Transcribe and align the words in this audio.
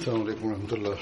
السلام 0.00 0.22
عليكم 0.22 0.46
ورحمة 0.46 0.72
الله 0.72 0.96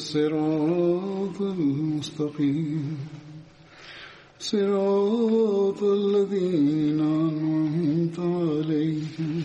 الصراط 0.00 1.40
المستقيم. 1.40 2.98
صراط 4.38 5.82
الذين 5.82 7.00
أنعمت 7.00 8.18
عليهم. 8.18 9.44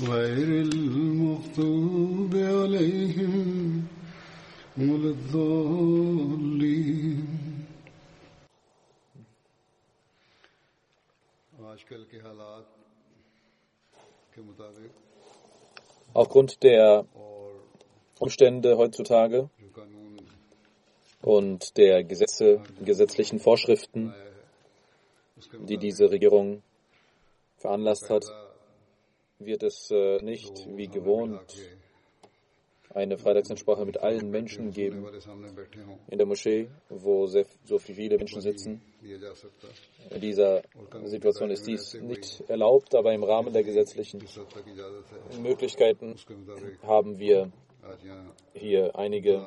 غير 0.00 0.48
المغضوب 0.62 2.34
عليهم 2.34 3.82
ولا 4.78 5.10
الضالين. 5.10 6.18
Aufgrund 16.14 16.62
der 16.64 17.04
Umstände 18.18 18.76
heutzutage 18.76 19.48
und 21.22 21.76
der 21.76 22.04
Gesetze, 22.04 22.62
gesetzlichen 22.84 23.38
Vorschriften, 23.38 24.14
die 25.60 25.78
diese 25.78 26.10
Regierung 26.10 26.62
veranlasst 27.56 28.10
hat, 28.10 28.24
wird 29.38 29.62
es 29.62 29.90
äh, 29.90 30.18
nicht 30.22 30.66
wie 30.76 30.88
gewohnt 30.88 31.56
eine 32.94 33.18
Freitagsansprache 33.18 33.84
mit 33.84 33.98
allen 33.98 34.30
Menschen 34.30 34.72
geben 34.72 35.06
in 36.08 36.18
der 36.18 36.26
Moschee, 36.26 36.68
wo 36.88 37.26
sehr, 37.26 37.44
so 37.64 37.78
viele 37.78 38.16
Menschen 38.16 38.40
sitzen. 38.40 38.80
In 40.10 40.20
dieser 40.20 40.62
Situation 41.04 41.50
ist 41.50 41.66
dies 41.66 41.94
nicht 41.94 42.42
erlaubt, 42.48 42.94
aber 42.94 43.12
im 43.12 43.22
Rahmen 43.22 43.52
der 43.52 43.62
gesetzlichen 43.62 44.22
Möglichkeiten 45.40 46.16
haben 46.82 47.18
wir 47.18 47.52
hier 48.54 48.96
einige 48.96 49.46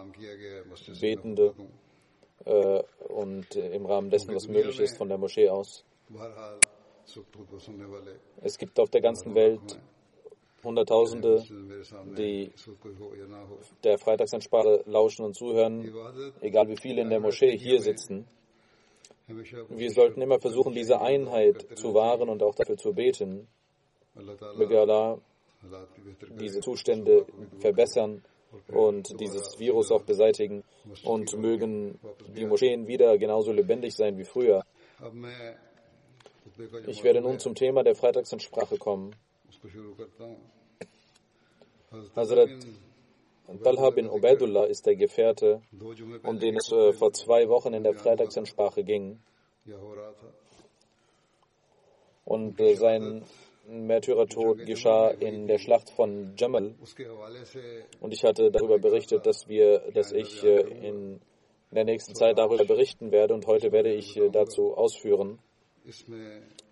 Betende 1.00 1.54
äh, 2.46 2.84
und 3.10 3.56
äh, 3.56 3.76
im 3.76 3.86
Rahmen 3.86 4.10
dessen, 4.10 4.34
was 4.34 4.48
möglich 4.48 4.80
ist, 4.80 4.98
von 4.98 5.10
der 5.10 5.18
Moschee 5.18 5.50
aus. 5.50 5.84
Es 8.42 8.58
gibt 8.58 8.80
auf 8.80 8.90
der 8.90 9.02
ganzen 9.02 9.36
Welt 9.36 9.80
Hunderttausende, 10.64 11.44
die 12.18 12.52
der 13.84 13.98
Freitagsansprache 13.98 14.84
lauschen 14.86 15.26
und 15.26 15.36
zuhören, 15.36 15.92
egal 16.42 16.68
wie 16.68 16.78
viele 16.78 17.02
in 17.02 17.10
der 17.10 17.20
Moschee 17.20 17.58
hier 17.58 17.82
sitzen. 17.82 18.28
Wir 19.70 19.92
sollten 19.92 20.22
immer 20.22 20.40
versuchen, 20.40 20.74
diese 20.74 21.02
Einheit 21.02 21.78
zu 21.78 21.94
wahren 21.94 22.30
und 22.30 22.44
auch 22.44 22.54
dafür 22.56 22.78
zu 22.78 22.94
beten. 22.94 23.48
Möge 24.56 24.80
Allah 24.80 25.20
diese 26.40 26.60
Zustände 26.60 27.26
verbessern 27.60 28.24
und 28.68 29.20
dieses 29.20 29.60
Virus 29.60 29.92
auch 29.92 30.04
beseitigen 30.04 30.64
und 31.04 31.38
mögen 31.38 32.00
die 32.36 32.46
Moscheen 32.46 32.88
wieder 32.88 33.18
genauso 33.18 33.52
lebendig 33.52 33.96
sein 33.96 34.18
wie 34.18 34.26
früher. 34.26 34.66
Ich 36.88 37.04
werde 37.04 37.22
nun 37.22 37.40
zum 37.40 37.56
Thema 37.56 37.84
der 37.84 37.96
Freitagsansprache 37.96 38.78
kommen. 38.78 39.16
Hazrat 42.16 42.50
Talha 43.64 43.90
bin 43.90 44.10
Ubaidullah 44.10 44.66
ist 44.66 44.86
der 44.86 44.96
Gefährte, 44.96 45.62
um 46.24 46.40
den 46.40 46.56
es 46.56 46.72
äh, 46.72 46.94
vor 46.94 47.12
zwei 47.12 47.50
Wochen 47.50 47.74
in 47.74 47.84
der 47.84 47.94
Freitagsansprache 47.94 48.84
ging. 48.84 49.20
Und 52.24 52.60
äh, 52.60 52.76
sein 52.76 53.26
Märtyrertod 53.72 54.66
geschah 54.66 55.10
in 55.10 55.48
der 55.48 55.58
Schlacht 55.58 55.90
von 55.92 56.34
Jamal. 56.38 56.76
Und 58.00 58.14
ich 58.14 58.24
hatte 58.24 58.52
darüber 58.52 58.78
berichtet, 58.80 59.26
dass 59.26 59.48
wir, 59.48 59.80
dass 59.94 60.12
ich 60.12 60.44
äh, 60.44 60.62
in 60.88 61.22
der 61.72 61.86
nächsten 61.86 62.14
Zeit 62.16 62.38
darüber 62.38 62.66
berichten 62.66 63.12
werde 63.12 63.34
und 63.34 63.48
heute 63.48 63.72
werde 63.72 63.94
ich 63.94 64.18
äh, 64.18 64.30
dazu 64.30 64.76
ausführen 64.76 65.40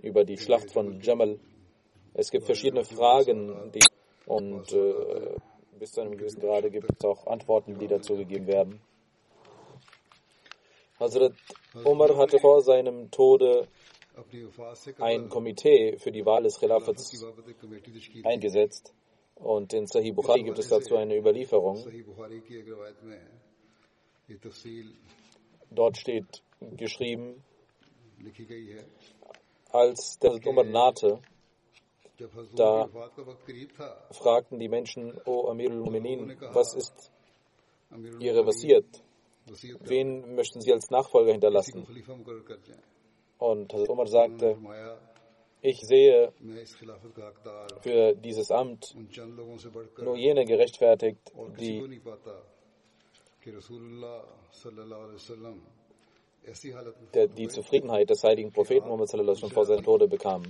über 0.02 0.26
die 0.26 0.38
Schlacht 0.38 0.72
von 0.72 1.00
Jamal. 1.02 1.40
Es 2.14 2.32
gibt 2.32 2.46
verschiedene 2.46 2.84
Fragen, 2.84 3.72
die 3.74 3.80
und 4.26 4.72
äh, 4.74 4.78
äh, 4.78 5.38
bis 5.80 5.92
zu 5.94 6.02
einem 6.02 6.18
gewissen 6.18 6.42
Grade 6.42 6.70
gibt 6.70 6.86
es 6.92 7.06
auch 7.06 7.26
Antworten, 7.26 7.80
die 7.80 7.88
dazu 7.88 8.16
gegeben 8.16 8.48
werden. 8.48 8.82
Hazrat 11.00 11.34
Umar 11.86 12.16
hatte 12.18 12.40
vor 12.40 12.62
seinem 12.62 13.10
Tode 13.10 13.68
ein 15.00 15.30
Komitee 15.30 15.98
für 15.98 16.12
die 16.12 16.26
Wahl 16.26 16.44
des 16.44 16.60
Khilafats 16.60 17.12
eingesetzt. 18.24 18.94
Und 19.36 19.74
in 19.74 19.88
Sahih 19.88 20.12
Bukhari 20.12 20.44
gibt 20.44 20.60
es 20.60 20.68
dazu 20.68 20.98
eine 20.98 21.18
Überlieferung. 21.18 21.86
Dort 25.72 25.98
steht 25.98 26.44
geschrieben, 26.76 27.44
als 29.72 30.20
der 30.20 30.46
Umar 30.46 30.66
nahte, 30.66 31.22
da 32.56 32.90
fragten 34.12 34.60
die 34.60 34.68
Menschen, 34.68 35.14
O 35.26 35.46
oh, 35.46 35.50
Amirul 35.50 35.84
Mu'minin, 35.84 36.36
was 36.54 36.74
ist 36.74 37.12
Ihre 38.20 38.46
Wasiert? 38.46 39.04
Wen 39.82 40.36
möchten 40.36 40.60
Sie 40.62 40.74
als 40.74 40.90
Nachfolger 40.90 41.32
hinterlassen? 41.32 41.88
Und 43.40 43.74
Hazrat 43.74 43.90
Umar 43.90 44.08
sagte, 44.08 44.58
ich 45.62 45.80
sehe 45.82 46.32
für 47.82 48.14
dieses 48.16 48.52
Amt 48.52 48.96
nur 49.98 50.16
jene 50.16 50.46
gerechtfertigt, 50.46 51.32
die 51.60 52.02
der 57.14 57.28
die 57.28 57.48
Zufriedenheit 57.48 58.10
des 58.10 58.24
heiligen 58.24 58.52
Propheten 58.52 58.88
Muhammad 58.88 59.10
sallallahu 59.10 59.36
schon 59.36 59.52
vor 59.52 59.66
seinem 59.66 59.84
Tode 59.84 60.08
bekam. 60.08 60.44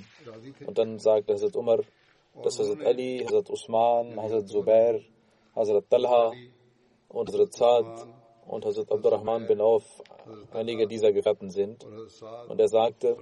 Und 0.66 0.78
dann 0.78 1.00
sagte 1.00 1.34
Hazrat 1.34 1.56
Umar, 1.56 1.80
dass 2.44 2.60
Hazrat 2.60 2.86
Ali, 2.86 3.24
Hazrat 3.26 3.50
Usman, 3.50 4.16
Hazrat 4.22 4.48
Zubair, 4.48 5.02
Hazrat 5.56 5.90
Talha 5.90 6.32
und 7.10 7.30
Hazrat 7.30 7.54
Saad 7.54 8.08
und 8.50 8.66
Hazrat 8.66 8.92
Abdurrahman 8.92 9.48
bin 9.48 9.62
Auf 9.62 10.04
einige 10.52 10.88
dieser 10.88 11.12
Gefährten 11.12 11.50
sind. 11.52 11.86
Und 11.86 12.60
er 12.60 12.68
sagte, 12.68 13.18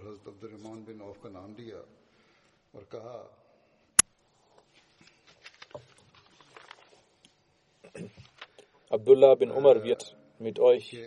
Abdullah 8.90 9.36
bin 9.36 9.52
Umar 9.52 9.84
wird 9.84 10.16
mit 10.40 10.60
euch 10.60 10.98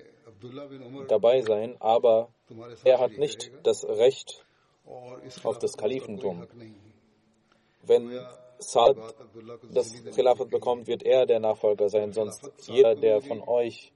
dabei 1.09 1.41
sein, 1.41 1.77
aber 1.81 2.29
er 2.85 2.99
hat 2.99 3.13
nicht 3.13 3.51
das 3.63 3.85
Recht 3.85 4.45
auf 5.45 5.59
das 5.59 5.77
Kalifentum. 5.77 6.47
Wenn 7.83 8.21
Saad 8.59 8.99
das 9.73 9.93
Khilafat 10.15 10.51
bekommt, 10.51 10.87
wird 10.87 11.03
er 11.03 11.25
der 11.25 11.41
Nachfolger 11.41 11.89
sein, 11.89 12.13
sonst 12.13 12.51
jeder, 12.69 12.95
der 12.95 13.23
von 13.23 13.41
euch 13.41 13.93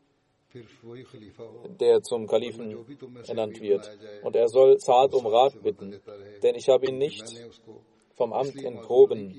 der 1.81 2.03
zum 2.03 2.27
Kalifen 2.27 2.87
ernannt 3.27 3.61
wird. 3.61 3.91
Und 4.23 4.37
er 4.37 4.49
soll 4.49 4.79
Saad 4.79 5.15
um 5.15 5.27
Rat 5.27 5.63
bitten, 5.63 6.01
denn 6.43 6.55
ich 6.55 6.69
habe 6.69 6.87
ihn 6.87 6.99
nicht 6.99 7.25
vom 8.15 8.33
Amt 8.33 8.63
enthoben, 8.63 9.35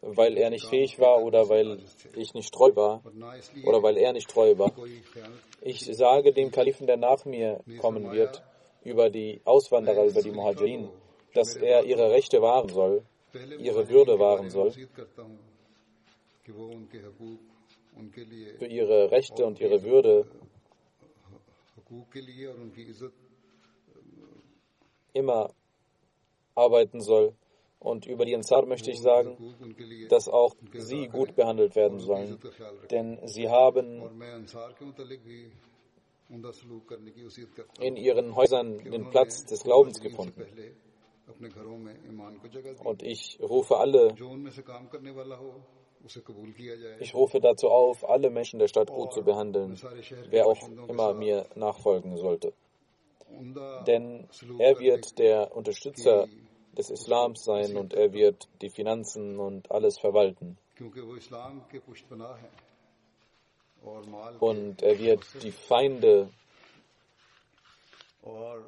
weil 0.00 0.36
er 0.38 0.50
nicht 0.50 0.66
fähig 0.66 0.98
war 1.00 1.22
oder 1.22 1.48
weil 1.48 1.82
ich 2.14 2.34
nicht 2.34 2.52
treu 2.52 2.70
war 2.74 3.02
oder 3.64 3.82
weil 3.82 3.96
er 3.96 4.12
nicht 4.12 4.30
treu 4.30 4.56
war. 4.56 4.72
Ich 5.60 5.80
sage 5.84 6.32
dem 6.32 6.50
Kalifen, 6.50 6.86
der 6.86 6.96
nach 6.96 7.24
mir 7.24 7.60
kommen 7.80 8.12
wird, 8.12 8.42
über 8.84 9.10
die 9.10 9.40
Auswanderer, 9.44 10.06
über 10.06 10.22
die 10.22 10.30
Muhajirin, 10.30 10.88
dass 11.34 11.56
er 11.56 11.84
ihre 11.84 12.10
Rechte 12.10 12.40
wahren 12.40 12.68
soll, 12.68 13.02
ihre 13.58 13.88
Würde 13.88 14.18
wahren 14.18 14.50
soll, 14.50 14.72
für 18.58 18.66
ihre 18.66 19.10
Rechte 19.10 19.44
und 19.46 19.60
ihre 19.60 19.82
Würde 19.82 20.26
immer 25.12 25.50
arbeiten 26.54 27.00
soll. 27.00 27.34
Und 27.80 28.06
über 28.06 28.24
die 28.24 28.34
Ansar 28.34 28.66
möchte 28.66 28.90
ich 28.90 29.00
sagen, 29.00 29.36
dass 30.08 30.28
auch 30.28 30.54
sie 30.74 31.06
gut 31.06 31.36
behandelt 31.36 31.76
werden 31.76 32.00
sollen, 32.00 32.38
denn 32.90 33.20
sie 33.26 33.48
haben 33.48 34.02
in 37.80 37.96
ihren 37.96 38.34
Häusern 38.34 38.78
den 38.78 39.08
Platz 39.10 39.44
des 39.44 39.62
Glaubens 39.62 40.00
gefunden. 40.00 40.44
Und 42.84 43.02
ich 43.02 43.38
rufe 43.40 43.76
alle, 43.76 44.14
ich 47.00 47.14
rufe 47.14 47.40
dazu 47.40 47.68
auf, 47.68 48.08
alle 48.08 48.30
Menschen 48.30 48.58
der 48.58 48.68
Stadt 48.68 48.90
gut 48.90 49.12
zu 49.12 49.22
behandeln, 49.22 49.78
wer 50.30 50.46
auch 50.46 50.68
immer 50.88 51.14
mir 51.14 51.46
nachfolgen 51.54 52.16
sollte. 52.16 52.52
Denn 53.86 54.28
er 54.58 54.78
wird 54.78 55.18
der 55.18 55.54
Unterstützer 55.54 56.28
des 56.76 56.90
Islams 56.90 57.44
sein 57.44 57.76
und 57.76 57.92
er 57.92 58.12
wird 58.12 58.48
die 58.62 58.70
Finanzen 58.70 59.38
und 59.38 59.70
alles 59.70 59.98
verwalten. 59.98 60.56
Und 64.40 64.82
er 64.82 64.98
wird 64.98 65.42
die 65.42 65.52
Feinde 65.52 66.30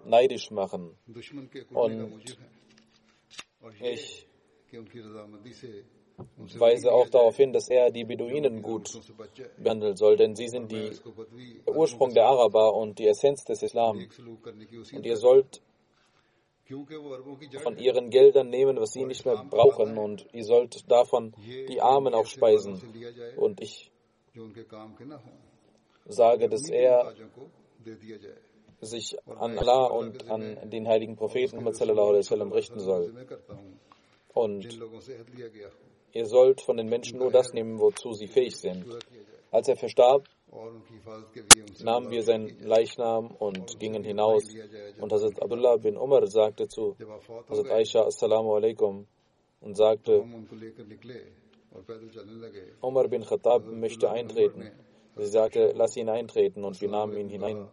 neidisch 0.05 0.51
machen. 0.51 0.97
Und 1.73 2.37
ich 3.81 4.27
weise 6.59 6.93
auch 6.93 7.09
darauf 7.09 7.37
hin, 7.37 7.53
dass 7.53 7.69
er 7.69 7.91
die 7.91 8.05
Beduinen 8.05 8.63
gut 8.63 8.91
behandeln 9.59 9.97
soll, 9.97 10.17
denn 10.17 10.35
sie 10.35 10.49
sind 10.49 10.71
die 10.71 10.91
Ursprung 11.67 12.13
der 12.15 12.27
Araber 12.27 12.75
und 12.75 12.99
die 12.99 13.07
Essenz 13.07 13.45
des 13.45 13.63
Islam. 13.63 14.07
Und 14.93 15.07
ihr 15.07 15.17
sollt 15.17 15.63
von 17.63 17.79
ihren 17.79 18.11
Geldern 18.11 18.49
nehmen, 18.49 18.77
was 18.79 18.93
sie 18.93 19.05
nicht 19.05 19.25
mehr 19.25 19.45
brauchen, 19.49 19.99
und 19.99 20.27
ihr 20.33 20.45
sollt 20.45 20.91
davon 20.91 21.35
die 21.69 21.81
Armen 21.81 22.15
auch 22.15 22.27
speisen. 22.27 22.81
Und 23.37 23.61
ich 23.61 23.91
sage, 26.07 26.49
dass 26.49 26.69
er 26.69 27.13
sich 28.81 29.17
an 29.27 29.59
Allah 29.59 29.87
und 29.87 30.31
an 30.31 30.71
den 30.71 30.87
heiligen 30.89 31.17
Propheten 31.17 31.67
richten 31.67 32.81
soll. 32.81 33.13
Und 34.33 34.79
ihr 36.13 36.27
sollt 36.27 36.61
von 36.61 36.77
den 36.77 36.89
Menschen 36.89 37.19
nur 37.19 37.31
das 37.31 37.53
nehmen, 37.53 37.79
wozu 37.81 38.13
sie 38.13 38.27
fähig 38.27 38.57
sind. 38.57 38.85
Als 39.51 39.69
er 39.69 39.77
verstarb, 39.77 40.29
nahmen 41.83 42.11
wir 42.11 42.23
seinen 42.23 42.59
Leichnam 42.61 43.31
und 43.39 43.79
gingen 43.79 44.05
hinaus. 44.05 44.45
Und 45.01 45.13
Hazrat 45.13 45.43
Abdullah 45.43 45.77
bin 45.77 45.97
Umar 45.97 46.27
sagte 46.27 46.69
zu 46.69 46.97
Hazrat 47.49 47.71
Aisha 47.71 48.03
Assalamu 48.03 48.55
alaikum 48.55 49.07
und 49.61 49.77
sagte, 49.77 50.25
Umar 52.81 53.09
bin 53.09 53.23
Khattab 53.25 53.67
möchte 53.67 54.11
eintreten. 54.11 54.71
Sie 55.17 55.27
sagte, 55.27 55.73
lass 55.75 55.97
ihn 55.97 56.09
eintreten 56.09 56.65
und 56.65 56.81
wir 56.81 56.89
nahmen 56.89 57.17
ihn 57.17 57.29
hinein. 57.29 57.69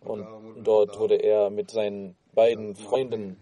Und 0.00 0.26
dort 0.62 0.98
wurde 0.98 1.16
er 1.16 1.50
mit 1.50 1.70
seinen 1.70 2.16
beiden 2.34 2.76
Freunden, 2.76 3.36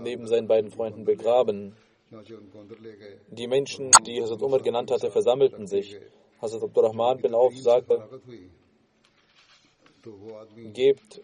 neben 0.00 0.26
seinen 0.26 0.46
beiden 0.46 0.70
Freunden 0.70 1.04
begraben. 1.04 1.76
Die 2.10 3.48
Menschen, 3.48 3.90
die 4.06 4.22
Hazrat 4.22 4.42
Umar 4.42 4.60
genannt 4.60 4.90
hatte, 4.90 5.10
versammelten 5.10 5.66
sich. 5.66 5.98
Hazrat 6.40 6.62
Abdurrahman 6.62 7.20
bin 7.20 7.34
Auf 7.34 7.56
sagte, 7.58 8.08
gebt 10.72 11.20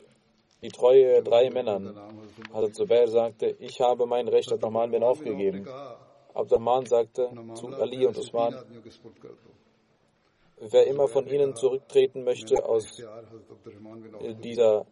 die 0.60 0.68
Treue 0.68 1.22
drei 1.22 1.50
Männern. 1.50 1.96
Hazrat 2.52 2.74
Zubair 2.74 3.06
sagte, 3.08 3.56
ich 3.60 3.80
habe 3.80 4.06
mein 4.06 4.26
Recht 4.26 4.52
Abdurrahman 4.52 4.90
bin 4.90 5.04
aufgegeben. 5.04 5.68
Abdurrahman 6.34 6.86
sagte 6.86 7.30
zu 7.54 7.68
Ali 7.68 8.04
und 8.06 8.18
Usman, 8.18 8.56
wer 10.58 10.86
immer 10.86 11.06
von 11.06 11.26
ihnen 11.28 11.54
zurücktreten 11.54 12.24
möchte 12.24 12.64
aus 12.64 13.00
dieser 14.42 14.86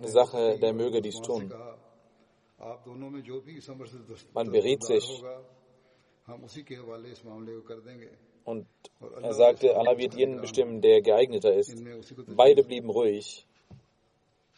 Sache, 0.00 0.58
der 0.58 0.72
möge 0.72 1.02
dies 1.02 1.20
tun. 1.20 1.52
Man 4.32 4.50
beriet 4.50 4.82
sich 4.84 5.22
und 8.44 8.66
er 9.22 9.34
sagte, 9.34 9.76
Allah 9.76 9.98
wird 9.98 10.14
jenen 10.14 10.40
bestimmen, 10.40 10.80
der 10.80 11.02
geeigneter 11.02 11.52
ist. 11.54 11.74
Beide 12.26 12.62
blieben 12.62 12.90
ruhig. 12.90 13.46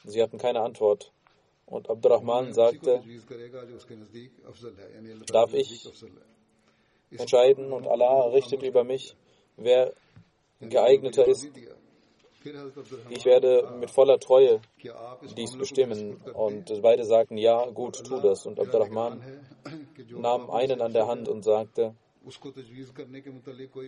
Sie 0.04 0.22
hatten 0.22 0.38
keine 0.38 0.60
Antwort. 0.60 1.12
Und 1.66 1.90
Abdurrahman 1.90 2.54
sagte, 2.54 3.02
darf 5.26 5.52
ich 5.52 5.86
entscheiden 7.10 7.72
und 7.72 7.86
Allah 7.86 8.28
richtet 8.28 8.62
über 8.62 8.84
mich, 8.84 9.14
wer 9.56 9.92
geeigneter 10.60 11.26
ist. 11.26 11.48
Ich 13.10 13.24
werde 13.24 13.76
mit 13.78 13.90
voller 13.90 14.18
Treue 14.18 14.60
dies 15.36 15.56
bestimmen. 15.56 16.16
Und 16.34 16.82
beide 16.82 17.04
sagten, 17.04 17.36
ja, 17.36 17.68
gut, 17.70 18.04
tu 18.04 18.20
das. 18.20 18.46
Und 18.46 18.60
Abdurrahman 18.60 19.22
nahm 20.16 20.50
einen 20.50 20.80
an 20.80 20.92
der 20.92 21.06
Hand 21.06 21.28
und 21.28 21.42
sagte, 21.42 21.94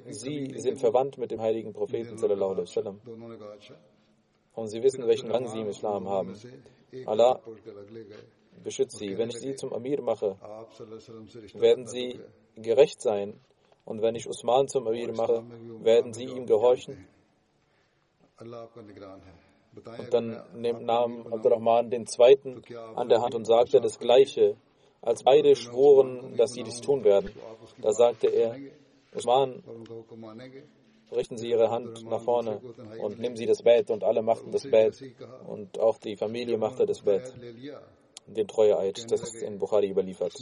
Sie 0.09 0.55
sind 0.57 0.79
verwandt 0.79 1.19
mit 1.19 1.31
dem 1.31 1.41
heiligen 1.41 1.73
Propheten. 1.73 2.17
Und 4.55 4.69
Sie 4.69 4.83
wissen, 4.83 5.07
welchen 5.07 5.31
Rang 5.31 5.47
Sie 5.47 5.61
im 5.61 5.69
Islam 5.69 6.09
haben. 6.09 6.35
Allah 7.07 7.41
beschützt 8.63 8.99
Sie. 8.99 9.17
Wenn 9.17 9.31
ich 9.31 9.39
Sie 9.39 9.55
zum 9.55 9.73
Amir 9.73 10.03
mache, 10.03 10.37
werden 11.55 11.87
Sie 11.87 12.21
gerecht 12.57 13.01
sein. 13.01 13.39
Und 13.85 14.03
wenn 14.03 14.15
ich 14.15 14.29
Usman 14.29 14.69
zum 14.69 14.87
Amir 14.87 15.13
mache, 15.13 15.45
werden 15.83 16.13
Sie 16.13 16.25
ihm 16.25 16.47
gehorchen. 16.47 17.07
Und 19.99 20.15
dann 20.15 20.43
nahm 20.85 21.27
Abdurrahman 21.27 21.91
den 21.91 22.07
zweiten 22.07 22.63
an 22.97 23.09
der 23.09 23.21
Hand 23.23 23.35
und 23.35 23.45
sagte 23.47 23.81
das 23.81 23.99
Gleiche. 23.99 24.57
Als 25.03 25.23
beide 25.23 25.57
schworen, 25.57 26.37
dass 26.37 26.53
sie 26.53 26.63
dies 26.63 26.83
tun 26.83 27.05
werden, 27.05 27.31
da 27.81 27.91
sagte 27.93 28.27
er, 28.27 28.55
Usman, 29.15 29.63
richten 31.11 31.37
Sie 31.39 31.49
Ihre 31.51 31.71
Hand 31.71 32.05
nach 32.05 32.23
vorne 32.23 32.61
und 33.01 33.19
nehmen 33.19 33.37
Sie 33.37 33.47
das 33.47 33.63
Bett. 33.63 33.91
Und 33.91 34.05
alle 34.05 34.23
machten 34.23 34.53
das 34.53 34.69
Bett. 34.71 35.03
Und 35.47 35.79
auch 35.81 35.99
die 35.99 36.17
Familie 36.17 36.59
machte 36.59 36.87
das 36.87 37.01
Bett. 37.01 37.35
Den 38.27 38.47
Treueeid, 38.47 39.11
das 39.11 39.23
ist 39.23 39.43
in 39.43 39.59
Bukhari 39.59 39.91
überliefert. 39.91 40.35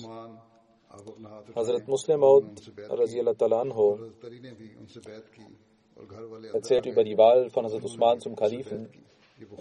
Hazrat 1.55 1.87
Muslim 1.87 2.21
Maud 2.21 2.73
anhu 2.89 3.99
erzählt 6.53 6.87
über 6.87 7.05
die 7.05 7.17
Wahl 7.17 7.51
von 7.51 7.65
Hazrat 7.65 7.85
Usman 7.85 8.21
zum 8.21 8.37
Kalifen, 8.37 8.89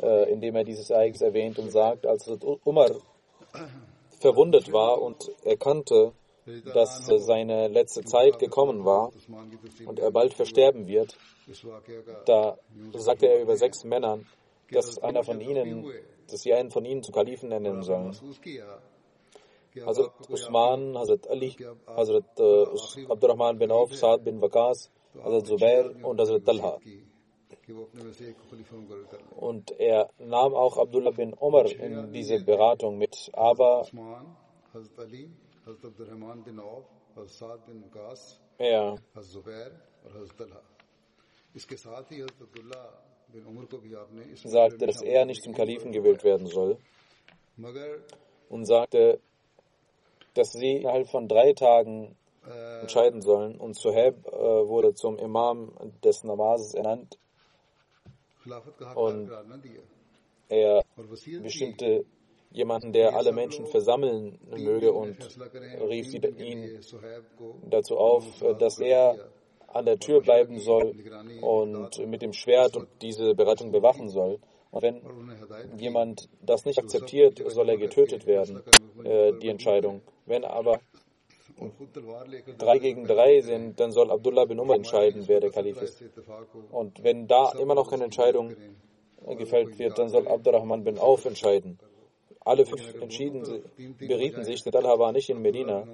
äh, 0.01 0.31
indem 0.31 0.55
er 0.55 0.63
dieses 0.63 0.89
Ereignis 0.89 1.21
erwähnt 1.21 1.59
und 1.59 1.71
sagt, 1.71 2.05
als 2.05 2.27
Hazrat 2.27 2.43
Umar 2.63 2.91
verwundet 4.19 4.71
war 4.71 5.01
und 5.01 5.29
erkannte, 5.43 6.13
dass 6.73 7.05
seine 7.05 7.67
letzte 7.67 8.03
Zeit 8.05 8.39
gekommen 8.39 8.85
war 8.85 9.11
und 9.85 9.99
er 9.99 10.11
bald 10.11 10.33
versterben 10.33 10.87
wird, 10.87 11.17
da 12.25 12.57
sagte 12.93 13.27
er 13.27 13.41
über 13.41 13.57
sechs 13.57 13.83
Männern, 13.83 14.25
dass 14.71 14.97
einer 14.99 15.23
von 15.23 15.41
ihnen, 15.41 15.85
dass 16.29 16.41
sie 16.41 16.53
einen 16.53 16.71
von 16.71 16.85
ihnen 16.85 17.03
zum 17.03 17.13
Kalifen 17.13 17.49
nennen 17.49 17.83
sollen. 17.83 18.15
Hazrat 19.85 20.29
Usman, 20.29 20.97
Hazrat 20.97 21.29
Ali, 21.29 21.55
Hazrat 21.85 22.39
äh, 22.39 23.05
Abdurrahman 23.09 23.59
bin 23.59 23.71
Auf, 23.71 23.93
Saad 23.93 24.23
bin 24.23 24.41
Waqas, 24.41 24.89
Hazrat 25.23 25.47
Zubair 25.47 25.91
und 26.03 26.19
Hazrat 26.19 26.45
Talha. 26.45 26.79
Und 29.35 29.71
er 29.79 30.09
nahm 30.19 30.53
auch 30.53 30.77
Abdullah 30.77 31.11
bin 31.11 31.33
Umar 31.33 31.65
in 31.65 32.13
diese 32.13 32.43
Beratung 32.43 32.97
mit, 32.97 33.29
aber 33.33 33.85
er 38.57 38.95
sagte, 44.43 44.85
dass 44.85 45.01
er 45.01 45.25
nicht 45.25 45.43
zum 45.43 45.53
Kalifen 45.53 45.91
gewählt 45.91 46.23
werden 46.23 46.47
soll 46.47 46.77
und 48.49 48.65
sagte, 48.65 49.19
dass 50.33 50.51
sie 50.51 50.77
innerhalb 50.77 51.07
von 51.09 51.27
drei 51.27 51.53
Tagen 51.53 52.15
entscheiden 52.81 53.21
sollen. 53.21 53.57
Und 53.57 53.75
Suhaib 53.75 54.27
äh, 54.27 54.31
wurde 54.31 54.93
zum 54.93 55.17
Imam 55.17 55.73
des 56.03 56.23
Namases 56.23 56.73
ernannt 56.73 57.17
und 58.95 59.29
er 60.49 60.83
bestimmte 61.41 62.05
jemanden, 62.51 62.93
der 62.93 63.15
alle 63.15 63.33
Menschen 63.33 63.65
versammeln 63.65 64.39
möge 64.49 64.93
und 64.93 65.17
rief 65.89 66.07
sie, 66.07 66.17
ihn 66.17 66.79
dazu 67.69 67.97
auf, 67.97 68.23
dass 68.57 68.79
er 68.79 69.29
an 69.67 69.85
der 69.85 69.99
Tür 69.99 70.21
bleiben 70.21 70.59
soll 70.59 70.95
und 71.41 71.99
mit 72.07 72.21
dem 72.21 72.33
Schwert 72.33 72.77
diese 73.01 73.35
Beratung 73.35 73.71
bewachen 73.71 74.09
soll. 74.09 74.39
Und 74.71 74.81
wenn 74.81 75.01
jemand 75.77 76.29
das 76.41 76.65
nicht 76.65 76.79
akzeptiert, 76.79 77.41
soll 77.47 77.69
er 77.69 77.77
getötet 77.77 78.25
werden, 78.25 78.63
äh, 79.03 79.33
die 79.33 79.49
Entscheidung. 79.49 80.01
Wenn 80.25 80.43
aber 80.43 80.79
drei 82.57 82.79
gegen 82.79 83.05
drei 83.05 83.41
sind, 83.41 83.79
dann 83.79 83.91
soll 83.91 84.11
Abdullah 84.11 84.45
bin 84.45 84.59
Umar 84.59 84.75
entscheiden, 84.75 85.23
wer 85.27 85.39
der 85.39 85.51
Kalif 85.51 85.81
ist. 85.81 86.03
Und 86.71 87.03
wenn 87.03 87.27
da 87.27 87.51
immer 87.59 87.75
noch 87.75 87.89
keine 87.89 88.05
Entscheidung 88.05 88.55
gefällt 89.35 89.77
wird, 89.79 89.97
dann 89.97 90.09
soll 90.09 90.27
Abdurrahman 90.27 90.83
bin 90.83 90.97
Auf 90.97 91.25
entscheiden. 91.25 91.79
Alle 92.41 92.65
fünf 92.65 93.01
entschieden, 93.01 93.43
berieten 93.97 94.43
sich, 94.43 94.63
Talha 94.63 94.97
war 94.97 95.11
nicht 95.11 95.29
in 95.29 95.41
Medina, 95.41 95.85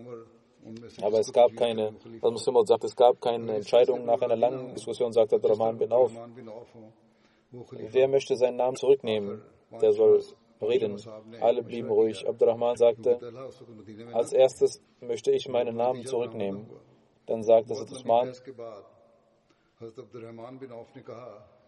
aber 1.01 1.19
es 1.19 1.31
gab 1.33 1.55
keine, 1.55 1.93
was 2.21 2.31
Muslim 2.31 2.65
sagt, 2.65 2.83
es 2.83 2.95
gab 2.95 3.19
keine 3.19 3.55
Entscheidung. 3.55 4.05
Nach 4.05 4.21
einer 4.21 4.35
langen 4.35 4.73
Diskussion 4.73 5.11
sagt 5.11 5.33
Abdurrahman 5.33 5.77
bin 5.77 5.91
Auf, 5.91 6.11
wer 7.51 8.07
möchte 8.07 8.35
seinen 8.35 8.57
Namen 8.57 8.75
zurücknehmen, 8.75 9.41
der 9.81 9.93
soll 9.93 10.21
reden. 10.65 10.97
Alle 11.41 11.63
blieben 11.63 11.89
ruhig. 11.89 12.27
Abdurrahman 12.27 12.75
sagte, 12.77 13.19
als 14.13 14.33
erstes 14.33 14.81
möchte 14.99 15.31
ich 15.31 15.47
meinen 15.47 15.75
Namen 15.75 16.05
zurücknehmen. 16.05 16.67
Dann 17.25 17.43
sagte 17.43 17.73
Usman, 17.73 18.33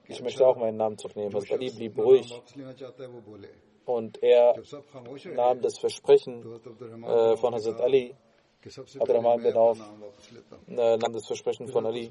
ich 0.08 0.22
möchte 0.22 0.48
auch 0.48 0.58
meinen 0.58 0.78
Namen 0.78 0.98
zurücknehmen. 0.98 1.34
Hazrat 1.34 1.60
Ali 1.60 1.72
blieb 1.72 1.98
ruhig 1.98 2.42
und 3.86 4.22
er 4.24 4.56
nahm 5.36 5.62
das 5.62 5.78
Versprechen 5.80 6.44
äh, 7.04 7.38
von 7.38 7.54
Hazrat 7.54 7.82
Ali. 7.82 8.16
Abdurrahman 9.00 9.44
bin 9.44 9.56
Auf 9.56 9.80
äh, 9.80 10.98
nahm 10.98 11.14
das 11.14 11.28
Versprechen 11.28 11.68
von 11.68 11.86
Ali 11.86 12.10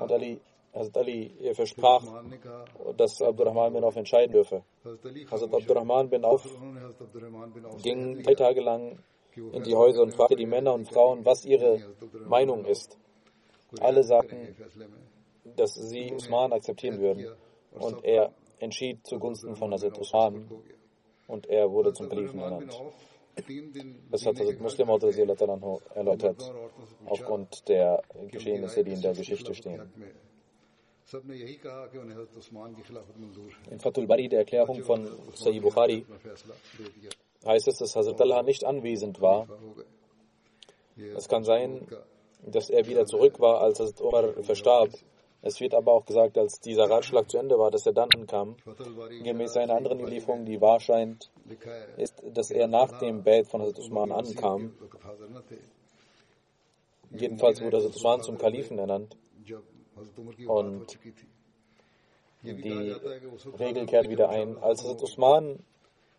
und 0.00 0.12
Ali 0.12 0.40
Hazrat 0.74 0.96
Ali 0.96 1.32
er 1.40 1.54
versprach, 1.54 2.02
dass 2.96 3.22
Abdurrahman 3.22 3.72
bin 3.72 3.84
Auf 3.84 3.96
entscheiden 3.96 4.32
dürfe. 4.32 4.62
Hazrat 5.30 5.54
Abdurrahman 5.54 6.10
bin 6.10 6.24
Auf 6.24 6.48
ging 7.82 8.22
drei 8.22 8.34
Tage 8.34 8.60
lang 8.60 8.98
in 9.36 9.62
die 9.62 9.74
Häuser 9.74 10.02
und 10.02 10.14
fragte 10.14 10.36
die 10.36 10.46
Männer 10.46 10.74
und 10.74 10.88
Frauen, 10.88 11.24
was 11.24 11.44
ihre 11.44 11.80
Meinung 12.26 12.64
ist. 12.64 12.98
Alle 13.80 14.02
sagten, 14.02 14.54
dass 15.56 15.74
sie 15.74 16.12
Usman 16.12 16.52
akzeptieren 16.52 17.00
würden. 17.00 17.28
Und 17.72 18.04
er 18.04 18.32
entschied 18.58 19.06
zugunsten 19.06 19.56
von 19.56 19.72
Hazrat 19.72 19.98
Usman 19.98 20.48
und 21.26 21.46
er 21.46 21.70
wurde 21.70 21.92
zum 21.92 22.08
Kalifen 22.08 22.40
ernannt. 22.40 22.80
Das 24.10 24.26
hat 24.26 24.38
Hazrat 24.38 24.60
Muslim 24.60 24.88
erläutert, 25.94 26.52
aufgrund 27.06 27.68
der 27.68 28.02
Geschehnisse, 28.30 28.84
die 28.84 28.92
in 28.92 29.02
der 29.02 29.14
Geschichte 29.14 29.54
stehen. 29.54 29.82
In 33.70 33.78
Fatul 33.78 34.06
Bari, 34.06 34.28
der 34.28 34.40
Erklärung 34.40 34.82
von 34.82 35.06
Sayyid 35.34 35.62
Bukhari, 35.62 36.04
heißt 37.44 37.68
es, 37.68 37.78
dass 37.78 37.94
Hazrat 37.94 38.20
Allah 38.20 38.42
nicht 38.42 38.64
anwesend 38.64 39.20
war. 39.20 39.46
Es 40.96 41.28
kann 41.28 41.44
sein, 41.44 41.86
dass 42.46 42.70
er 42.70 42.86
wieder 42.86 43.04
zurück 43.04 43.38
war, 43.38 43.60
als 43.60 43.80
Hazrat 43.80 44.00
Umar 44.00 44.32
verstarb. 44.42 44.90
Es 45.42 45.60
wird 45.60 45.74
aber 45.74 45.92
auch 45.92 46.06
gesagt, 46.06 46.38
als 46.38 46.58
dieser 46.60 46.88
Ratschlag 46.88 47.30
zu 47.30 47.36
Ende 47.36 47.58
war, 47.58 47.70
dass 47.70 47.84
er 47.84 47.92
dann 47.92 48.08
ankam. 48.16 48.56
Gemäß 49.22 49.58
einer 49.58 49.74
anderen 49.74 50.00
Überlieferung, 50.00 50.46
die 50.46 50.58
wahr 50.58 50.80
scheint, 50.80 51.30
ist, 51.98 52.22
dass 52.32 52.50
er 52.50 52.66
nach 52.66 52.98
dem 52.98 53.22
Bait 53.22 53.46
von 53.46 53.60
Hazrat 53.60 53.78
Usman 53.78 54.10
ankam. 54.10 54.72
Jedenfalls 57.10 57.60
wurde 57.60 57.76
Hazrat 57.76 57.94
Usman 57.94 58.22
zum 58.22 58.38
Kalifen 58.38 58.78
ernannt. 58.78 59.14
Und 60.46 60.98
die 62.42 62.94
Regel 63.58 63.86
kehrt 63.86 64.08
wieder 64.08 64.28
ein. 64.28 64.58
Als 64.58 64.82
Hazrat 64.82 65.02
Usman 65.02 65.58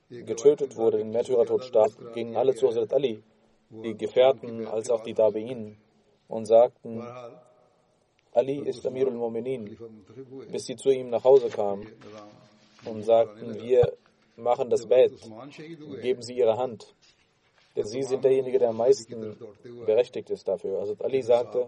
getötet 0.10 0.76
wurde, 0.76 0.98
den 0.98 1.12
Märtyrertod 1.12 1.64
starb, 1.64 1.92
gingen 2.14 2.36
alle 2.36 2.56
zu 2.56 2.68
Hazrat 2.68 2.94
Ali, 2.94 3.24
die 3.70 3.96
Gefährten 3.96 4.68
als 4.68 4.90
auch 4.90 5.02
die 5.02 5.14
Dabein, 5.14 5.78
und 6.28 6.46
sagten, 6.46 7.04
Ali 8.34 8.60
ist 8.60 8.86
Amirul 8.86 9.14
Mu'minin, 9.14 9.78
bis 10.52 10.66
sie 10.66 10.76
zu 10.76 10.90
ihm 10.90 11.10
nach 11.10 11.24
Hause 11.24 11.50
kamen 11.50 11.88
und 12.86 13.04
sagten, 13.04 13.56
wir 13.62 13.94
machen 14.36 14.70
das 14.70 14.86
Bett, 14.86 15.14
geben 16.02 16.22
sie 16.22 16.34
ihre 16.34 16.58
Hand. 16.58 16.94
Denn 17.76 17.86
sie 17.86 18.04
sind 18.04 18.24
derjenige, 18.24 18.58
der 18.58 18.70
am 18.70 18.78
meisten 18.78 19.38
berechtigt 19.86 20.30
ist 20.30 20.48
dafür. 20.48 20.80
Also 20.80 20.96
Ali 21.00 21.22
sagte, 21.22 21.68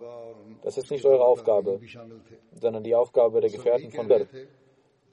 das 0.64 0.78
ist 0.78 0.92
nicht 0.92 1.06
eure 1.06 1.26
Aufgabe, 1.26 1.80
sondern 2.54 2.84
die 2.84 2.96
Aufgabe 2.96 3.42
der 3.42 3.50
Gefährten 3.50 3.92
von 3.92 4.08
Badr. 4.08 4.28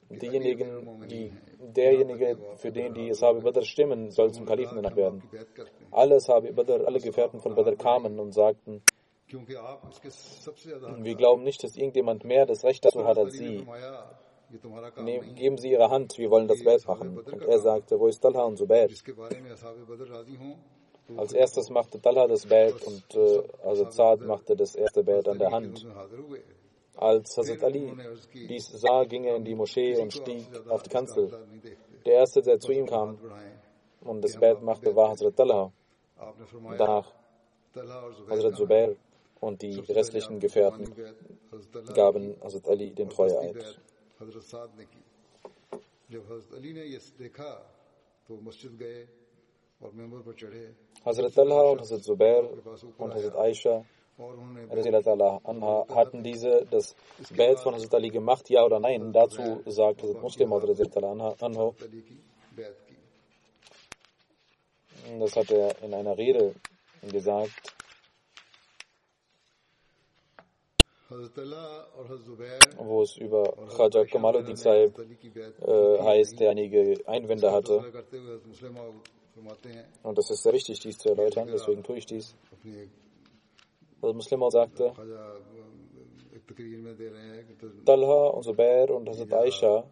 Diejenigen, 0.09 1.07
die, 1.07 1.31
derjenige, 1.59 2.37
für 2.57 2.71
den 2.71 2.93
die 2.93 3.09
Ashabi 3.09 3.41
Badr 3.41 3.63
stimmen, 3.63 4.11
soll 4.11 4.31
zum 4.31 4.45
Kalifen 4.45 4.75
danach 4.75 4.95
werden. 4.95 5.23
Alle 5.91 6.15
Ashabi 6.17 6.51
Badr, 6.51 6.85
alle 6.85 6.99
Gefährten 6.99 7.39
von 7.39 7.55
Badr 7.55 7.75
kamen 7.75 8.19
und 8.19 8.31
sagten, 8.33 8.83
wir 9.27 11.15
glauben 11.15 11.43
nicht, 11.43 11.63
dass 11.63 11.75
irgendjemand 11.75 12.23
mehr 12.23 12.45
das 12.45 12.63
Recht 12.63 12.85
dazu 12.85 13.05
hat 13.05 13.17
als 13.17 13.33
Sie. 13.35 13.65
Nehmen, 14.97 15.35
geben 15.35 15.57
Sie 15.57 15.71
Ihre 15.71 15.89
Hand, 15.89 16.17
wir 16.17 16.29
wollen 16.29 16.47
das 16.47 16.63
Bett 16.63 16.85
machen. 16.87 17.17
Und 17.17 17.41
er 17.41 17.59
sagte, 17.59 17.99
wo 17.99 18.07
ist 18.07 18.21
Talha 18.21 18.43
und 18.43 18.57
Zubair? 18.57 18.87
Als 21.17 21.33
erstes 21.33 21.69
machte 21.69 22.01
Talha 22.01 22.27
das 22.27 22.45
Bett 22.45 22.81
und 22.83 23.15
äh, 23.15 23.43
also 23.63 23.85
Zad 23.85 24.21
machte 24.21 24.55
das 24.55 24.75
erste 24.75 25.03
Bett 25.03 25.27
an 25.27 25.37
der 25.37 25.51
Hand. 25.51 25.85
Als 26.95 27.37
Hazrat 27.37 27.63
Ali 27.63 27.93
dies 28.33 28.67
sah, 28.67 29.03
ging 29.03 29.25
er 29.25 29.35
in 29.35 29.43
die 29.43 29.53
Moschee 29.53 29.97
und 29.97 30.11
stieg 30.13 30.47
auf 30.67 30.81
die 30.81 30.89
Kanzel. 30.89 31.29
Der 32.05 32.13
erste, 32.13 32.41
der 32.41 32.59
zu 32.59 32.71
ihm 32.71 32.87
kam 32.87 33.19
und 34.01 34.23
das 34.23 34.37
Bett 34.37 34.61
machte, 34.63 34.95
war 34.95 35.09
Hazrat 35.09 35.35
Talha. 35.35 35.71
Danach 36.77 37.13
Hazrat 38.29 38.55
Zubair 38.55 38.95
und 39.41 39.61
die 39.61 39.79
restlichen 39.79 40.39
Gefährten 40.39 40.91
gaben 41.93 42.35
Hazrat 42.41 42.67
Ali 42.67 42.91
den 42.91 43.09
Treueeid. 43.09 43.79
Hazrat 51.05 51.33
Talha 51.33 51.61
und 51.71 51.81
Hazrat 51.81 52.03
Zubair 52.03 52.49
und 52.97 53.13
Hazrat 53.13 53.35
Aisha 53.35 53.85
hatten 55.89 56.23
diese 56.23 56.65
das 56.71 56.95
Bett 57.35 57.59
von 57.59 57.73
Hazrat 57.75 57.95
Ali 57.95 58.09
gemacht, 58.09 58.49
ja 58.49 58.63
oder 58.63 58.79
nein? 58.79 59.11
Dazu 59.11 59.61
sagt 59.65 60.01
Hazrat 60.01 60.21
Muslim 60.21 60.53
Anha, 60.53 61.35
das 65.19 65.35
hat 65.35 65.51
er 65.51 65.83
in 65.83 65.93
einer 65.93 66.17
Rede 66.17 66.55
gesagt, 67.11 67.73
wo 72.77 73.01
es 73.03 73.17
über 73.17 73.53
Khaja 73.77 74.05
Kamaluddin 74.05 74.55
Saib 74.55 74.97
äh, 74.97 76.01
heißt, 76.01 76.39
der 76.39 76.49
einige 76.51 76.97
Einwände 77.05 77.51
hatte. 77.51 77.83
Und 80.03 80.17
das 80.17 80.29
ist 80.31 80.43
sehr 80.43 80.53
wichtig, 80.53 80.79
dies 80.79 80.97
zu 80.97 81.09
erläutern, 81.09 81.49
deswegen 81.51 81.83
tue 81.83 81.97
ich 81.97 82.05
dies. 82.05 82.35
Also 84.01 84.13
Muslim 84.13 84.43
auch 84.43 84.51
sagte, 84.51 84.93
Talha 87.85 88.27
und 88.27 88.43
Zubair 88.43 88.89
und 88.91 89.09
Hazrat 89.09 89.33
Aisha, 89.33 89.83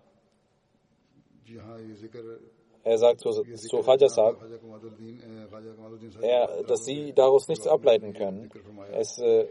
er 2.83 2.97
sagt 2.97 3.21
zu, 3.21 3.31
zu 3.31 3.77
Khaja 3.81 4.07
er, 6.21 6.63
dass 6.63 6.85
sie 6.85 7.13
daraus 7.13 7.47
nichts 7.47 7.67
ableiten 7.67 8.13
können. 8.13 8.49
Es 8.91 9.19
äh, 9.19 9.47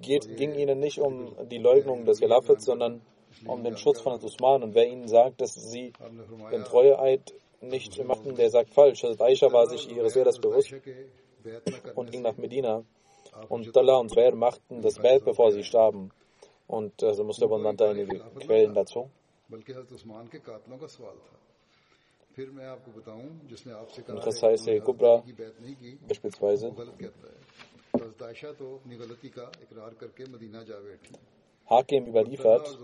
geht, 0.00 0.36
ging 0.36 0.54
ihnen 0.54 0.78
nicht 0.78 0.98
um 0.98 1.36
die 1.50 1.58
Leugnung 1.58 2.04
des 2.04 2.20
Khilafats, 2.20 2.64
sondern 2.64 3.02
um 3.46 3.62
den 3.62 3.76
Schutz 3.76 4.00
von 4.00 4.14
Usman. 4.22 4.62
Und 4.62 4.74
wer 4.74 4.88
ihnen 4.88 5.08
sagt, 5.08 5.40
dass 5.40 5.54
sie 5.54 5.92
den 6.50 6.64
Treueeid 6.64 7.34
nicht 7.60 8.02
machten, 8.04 8.34
der 8.34 8.50
sagt 8.50 8.72
falsch. 8.74 9.04
Also 9.04 9.22
Aisha 9.24 9.52
war 9.52 9.66
sich 9.66 9.90
ihres 9.90 10.14
Wertes 10.14 10.38
bewusst 10.38 10.72
und 11.94 12.10
ging 12.10 12.22
nach 12.22 12.36
Medina. 12.36 12.84
Und 13.48 13.72
Tallah 13.72 13.98
und 13.98 14.08
Zubair 14.08 14.34
machten 14.34 14.80
das 14.82 14.98
Bett, 14.98 15.24
bevor 15.24 15.52
sie 15.52 15.62
starben. 15.62 16.10
Und 16.66 17.02
also 17.02 17.24
Muslim 17.24 17.62
nannte 17.62 17.88
einige 17.88 18.18
Quellen 18.40 18.74
dazu. 18.74 19.10
Und 19.48 19.68
das 24.26 24.42
heißt, 24.42 24.84
Kubra 24.84 25.22
beispielsweise 26.08 26.72
Hakim 31.68 32.06
überliefert, 32.06 32.78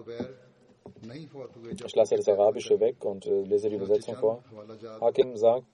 ich 1.70 1.94
lasse 1.94 2.16
das 2.16 2.28
Arabische 2.28 2.78
weg 2.80 3.04
und 3.04 3.26
äh, 3.26 3.42
lese 3.42 3.68
die 3.68 3.76
Übersetzung 3.76 4.16
vor. 4.16 4.42
Hakim 5.00 5.36
sagt, 5.36 5.66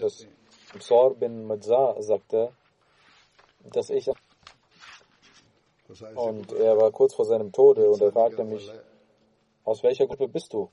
dass 0.00 0.26
Sor 0.80 1.14
bin 1.14 1.44
Madza 1.46 1.96
sagte, 2.00 2.52
dass 3.72 3.90
ich 3.90 4.10
und 6.14 6.52
er 6.52 6.76
war 6.76 6.90
kurz 6.90 7.14
vor 7.14 7.24
seinem 7.24 7.52
Tode 7.52 7.88
und 7.88 8.00
er 8.02 8.12
fragte 8.12 8.44
mich, 8.44 8.70
aus 9.64 9.82
welcher 9.82 10.06
Gruppe 10.06 10.28
bist 10.28 10.52
du? 10.52 10.68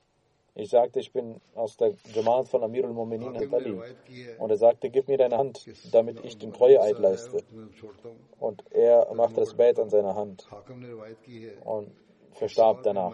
Ich 0.55 0.69
sagte, 0.69 0.99
ich 0.99 1.11
bin 1.11 1.41
aus 1.55 1.77
der 1.77 1.95
Jamaat 2.13 2.47
von 2.47 2.63
Amirul 2.63 2.91
Mu'minin 2.91 3.41
und 3.41 3.53
Ali. 3.53 3.75
Und 4.37 4.49
er 4.51 4.57
sagte, 4.57 4.91
gib 4.91 5.07
mir 5.07 5.17
deine 5.17 5.37
Hand, 5.37 5.65
damit 5.91 6.23
ich 6.23 6.37
den 6.37 6.53
Treueeid 6.53 6.99
leiste. 6.99 7.43
Und 8.39 8.63
er 8.71 9.11
machte 9.15 9.39
das 9.39 9.55
Bett 9.55 9.79
an 9.79 9.89
seiner 9.89 10.13
Hand 10.15 10.47
und 11.63 11.91
verstarb 12.33 12.83
danach. 12.83 13.13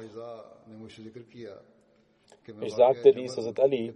Ich 2.61 2.73
sagte 2.73 3.11
dies 3.13 3.37
Hazrat 3.37 3.59
Ali 3.59 3.93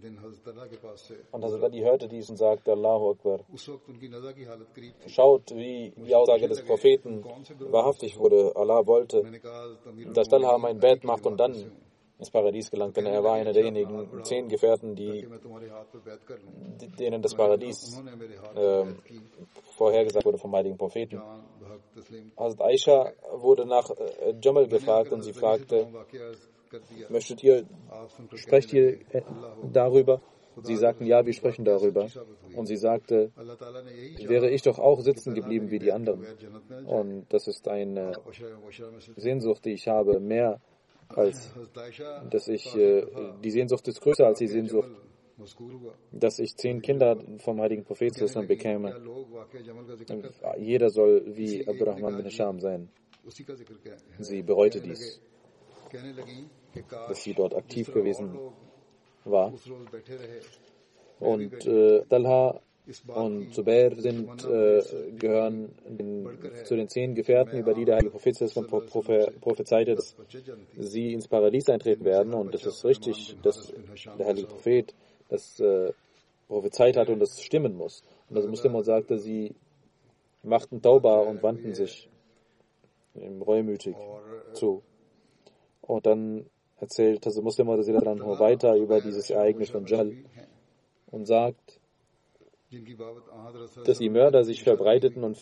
und 1.31 1.43
Hazrat 1.43 1.63
Ali 1.63 1.79
hörte 1.79 2.07
dies 2.07 2.29
und 2.29 2.37
sagte 2.37 2.71
Allahu 2.71 3.11
Akbar. 3.11 3.39
Schaut, 5.07 5.51
wie 5.51 5.91
die 5.95 6.15
Aussage 6.15 6.47
des 6.47 6.63
Propheten 6.63 7.23
wahrhaftig 7.71 8.17
wurde. 8.17 8.51
Allah 8.55 8.85
wollte, 8.85 9.23
dass 10.13 10.27
Talha 10.27 10.57
mein 10.57 10.79
Bett 10.79 11.03
macht 11.03 11.25
und 11.25 11.39
dann 11.39 11.71
ins 12.23 12.31
Paradies 12.31 12.71
gelangt, 12.71 12.95
denn 12.97 13.05
er 13.05 13.23
war 13.23 13.33
einer 13.33 13.53
derjenigen 13.53 14.23
zehn 14.23 14.47
Gefährten, 14.47 14.95
die, 14.95 15.27
denen 16.99 17.21
das 17.21 17.35
Paradies 17.35 18.01
äh, 18.55 18.85
vorhergesagt 19.77 20.25
wurde 20.25 20.37
vom 20.37 20.55
heiligen 20.55 20.77
Propheten. 20.77 21.21
Hazrat 22.37 22.61
Aisha 22.61 23.11
wurde 23.33 23.65
nach 23.65 23.89
äh, 23.89 24.35
Jamal 24.41 24.67
gefragt 24.67 25.11
und 25.11 25.23
sie 25.23 25.33
fragte, 25.33 25.87
möchtet 27.09 27.43
ihr, 27.43 27.65
sprecht 28.35 28.73
ihr 28.73 29.01
äh, 29.11 29.21
darüber? 29.71 30.21
Sie 30.61 30.75
sagten, 30.75 31.05
ja, 31.05 31.25
wir 31.25 31.33
sprechen 31.33 31.65
darüber. 31.65 32.07
Und 32.55 32.67
sie 32.67 32.77
sagte, 32.77 33.31
wäre 34.27 34.51
ich 34.51 34.61
doch 34.61 34.77
auch 34.77 35.01
sitzen 35.01 35.33
geblieben 35.33 35.71
wie 35.71 35.79
die 35.79 35.91
anderen. 35.91 36.23
Und 36.85 37.25
das 37.29 37.47
ist 37.47 37.67
eine 37.67 38.13
Sehnsucht, 39.15 39.65
die 39.65 39.71
ich 39.71 39.87
habe, 39.87 40.19
mehr 40.19 40.61
als 41.15 41.53
dass 42.29 42.47
ich, 42.47 42.75
äh, 42.75 43.05
die 43.43 43.51
Sehnsucht 43.51 43.87
ist 43.87 44.01
größer 44.01 44.25
als 44.25 44.39
die 44.39 44.47
Sehnsucht, 44.47 44.89
dass 46.11 46.39
ich 46.39 46.55
zehn 46.55 46.81
Kinder 46.81 47.17
vom 47.39 47.59
heiligen 47.61 47.83
Propheten 47.83 48.47
bekäme. 48.47 48.95
Jeder 50.57 50.89
soll 50.89 51.23
wie 51.35 51.67
Abdurrahman 51.67 52.17
bin 52.17 52.25
Hisham 52.25 52.59
sein. 52.59 52.89
Sie 54.19 54.41
bereute 54.41 54.81
dies, 54.81 55.21
dass 57.07 57.23
sie 57.23 57.33
dort 57.33 57.55
aktiv 57.55 57.91
gewesen 57.91 58.37
war. 59.23 59.53
Und 61.19 61.65
äh, 61.65 62.05
Talha 62.09 62.59
und 63.07 63.53
Zubair 63.53 63.95
sind, 63.95 64.43
äh, 64.45 64.81
gehören 65.17 65.73
den, 65.87 66.27
zu 66.65 66.75
den 66.75 66.89
zehn 66.89 67.15
Gefährten, 67.15 67.57
über 67.57 67.73
die 67.73 67.85
der 67.85 67.95
Heilige 67.95 68.11
Prophet 68.11 69.39
prophezeite, 69.39 69.95
dass 69.95 70.15
sie 70.77 71.13
ins 71.13 71.27
Paradies 71.27 71.69
eintreten 71.69 72.03
werden. 72.03 72.33
Und 72.33 72.53
es 72.53 72.65
ist 72.65 72.83
richtig, 72.83 73.37
dass 73.41 73.73
der 74.19 74.25
Heilige 74.25 74.47
Prophet 74.47 74.93
das 75.29 75.59
äh, 75.61 75.93
prophezeit 76.47 76.97
hat 76.97 77.09
und 77.09 77.19
das 77.19 77.41
stimmen 77.41 77.75
muss. 77.77 78.03
Und 78.29 78.37
das 78.37 78.47
Muslim 78.47 78.81
sagte, 78.83 79.17
sie 79.17 79.55
machten 80.43 80.81
Tauba 80.81 81.19
und 81.21 81.41
wandten 81.41 81.73
sich 81.73 82.09
reumütig 83.15 83.95
zu. 84.53 84.83
Und 85.81 86.05
dann 86.05 86.45
erzählt 86.79 87.25
also 87.25 87.41
Muslim 87.41 87.67
dann 87.67 88.19
weiter 88.39 88.75
über 88.75 88.99
dieses 88.99 89.29
Ereignis 89.29 89.69
von 89.69 89.85
Jal 89.85 90.11
und 91.11 91.25
sagt, 91.25 91.79
dass 93.85 93.97
die 93.99 94.09
Mörder 94.09 94.43
sich 94.43 94.63
verbreiteten 94.63 95.23
und 95.23 95.37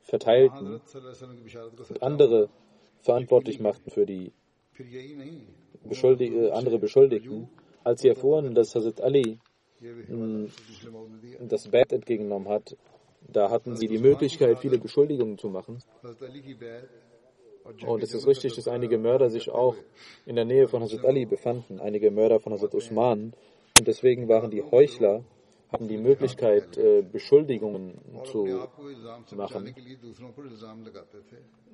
verteilten 0.00 0.80
und 1.88 2.02
andere 2.02 2.48
verantwortlich 3.02 3.60
machten 3.60 3.90
für 3.90 4.06
die 4.06 4.32
Beschuldig 5.84 6.32
äh, 6.32 6.50
andere 6.50 6.78
Beschuldigten. 6.78 7.48
Als 7.84 8.02
sie 8.02 8.08
erfuhren, 8.08 8.54
dass 8.54 8.74
Hazrat 8.74 9.00
Ali 9.00 9.38
hm, 9.80 10.50
das 11.40 11.68
Bett 11.68 11.92
entgegengenommen 11.92 12.48
hat, 12.48 12.76
da 13.28 13.50
hatten 13.50 13.76
sie 13.76 13.86
die 13.86 13.98
Möglichkeit, 13.98 14.58
viele 14.58 14.78
Beschuldigungen 14.78 15.38
zu 15.38 15.48
machen. 15.48 15.82
Und 17.86 18.02
es 18.02 18.14
ist 18.14 18.26
richtig, 18.26 18.54
dass 18.54 18.68
einige 18.68 18.98
Mörder 18.98 19.30
sich 19.30 19.50
auch 19.50 19.76
in 20.24 20.36
der 20.36 20.44
Nähe 20.44 20.68
von 20.68 20.82
Hazrat 20.82 21.04
Ali 21.04 21.26
befanden, 21.26 21.80
einige 21.80 22.10
Mörder 22.10 22.40
von 22.40 22.52
Hazrat 22.52 22.74
Usman. 22.74 23.32
Und 23.78 23.86
deswegen 23.86 24.28
waren 24.28 24.50
die 24.50 24.62
Heuchler 24.62 25.24
hatten 25.72 25.88
die 25.88 25.98
Möglichkeit, 25.98 26.76
äh, 26.76 27.02
Beschuldigungen 27.02 27.94
zu 28.24 28.46
machen. 29.34 29.74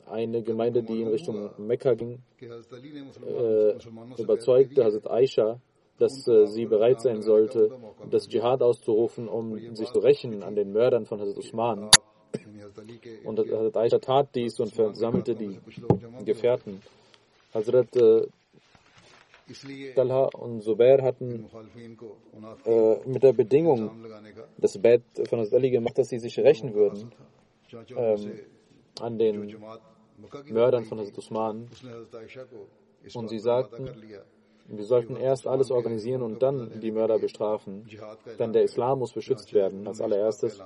Eine 0.07 0.43
Gemeinde, 0.43 0.83
die 0.83 1.03
in 1.03 1.09
Richtung 1.09 1.51
Mekka 1.59 1.95
ging, 1.95 2.19
äh, 2.41 3.75
überzeugte 4.19 4.85
Hazrat 4.85 5.11
Aisha, 5.11 5.61
dass 5.99 6.27
äh, 6.27 6.47
sie 6.47 6.67
bereit 6.67 7.01
sein 7.01 7.23
sollte, 7.23 7.71
das 8.11 8.29
Dschihad 8.29 8.63
auszurufen, 8.63 9.29
um 9.29 9.77
sich 9.77 9.91
zu 9.91 10.01
rächen 10.01 10.43
an 10.43 10.57
den 10.57 10.73
Mördern 10.73 11.07
von 11.07 11.21
Hazrat 11.21 11.39
Usman. 11.39 11.91
Und 13.25 13.39
Hazrat 13.39 13.77
Aisha 13.77 13.99
tat 13.99 14.35
dies 14.35 14.59
und 14.59 14.73
versammelte 14.73 15.35
die 15.37 15.61
Gefährten. 16.25 16.81
Hazrat 17.55 17.95
Talha 19.95 20.25
und 20.39 20.63
Zubair 20.63 21.03
hatten 21.03 21.49
äh, 22.65 22.97
mit 23.07 23.23
der 23.23 23.33
Bedingung 23.33 23.91
das 24.59 24.79
Bett 24.79 25.03
von 25.29 25.41
Hazrat 25.41 25.55
Ali 25.55 25.71
gemacht, 25.71 25.99
dass 25.99 26.09
sie 26.09 26.19
sich 26.19 26.39
rächen 26.39 26.75
würden 26.75 27.13
ähm, 27.97 28.41
an 29.01 29.19
den 29.19 29.57
Mördern 30.49 30.85
von 30.85 30.99
Hazrat 30.99 31.19
Usman. 31.19 31.69
Und 33.15 33.29
sie 33.29 33.39
sagten, 33.39 33.91
wir 34.69 34.85
sollten 34.85 35.17
erst 35.17 35.47
alles 35.47 35.71
organisieren 35.71 36.23
und 36.23 36.43
dann 36.43 36.81
die 36.81 36.93
Mörder 36.93 37.19
bestrafen. 37.19 37.87
Denn 38.39 38.53
der 38.53 38.63
Islam 38.63 39.01
muss 39.01 39.13
beschützt 39.13 39.53
werden 39.53 39.87
als 39.87 40.01
allererstes. 40.01 40.61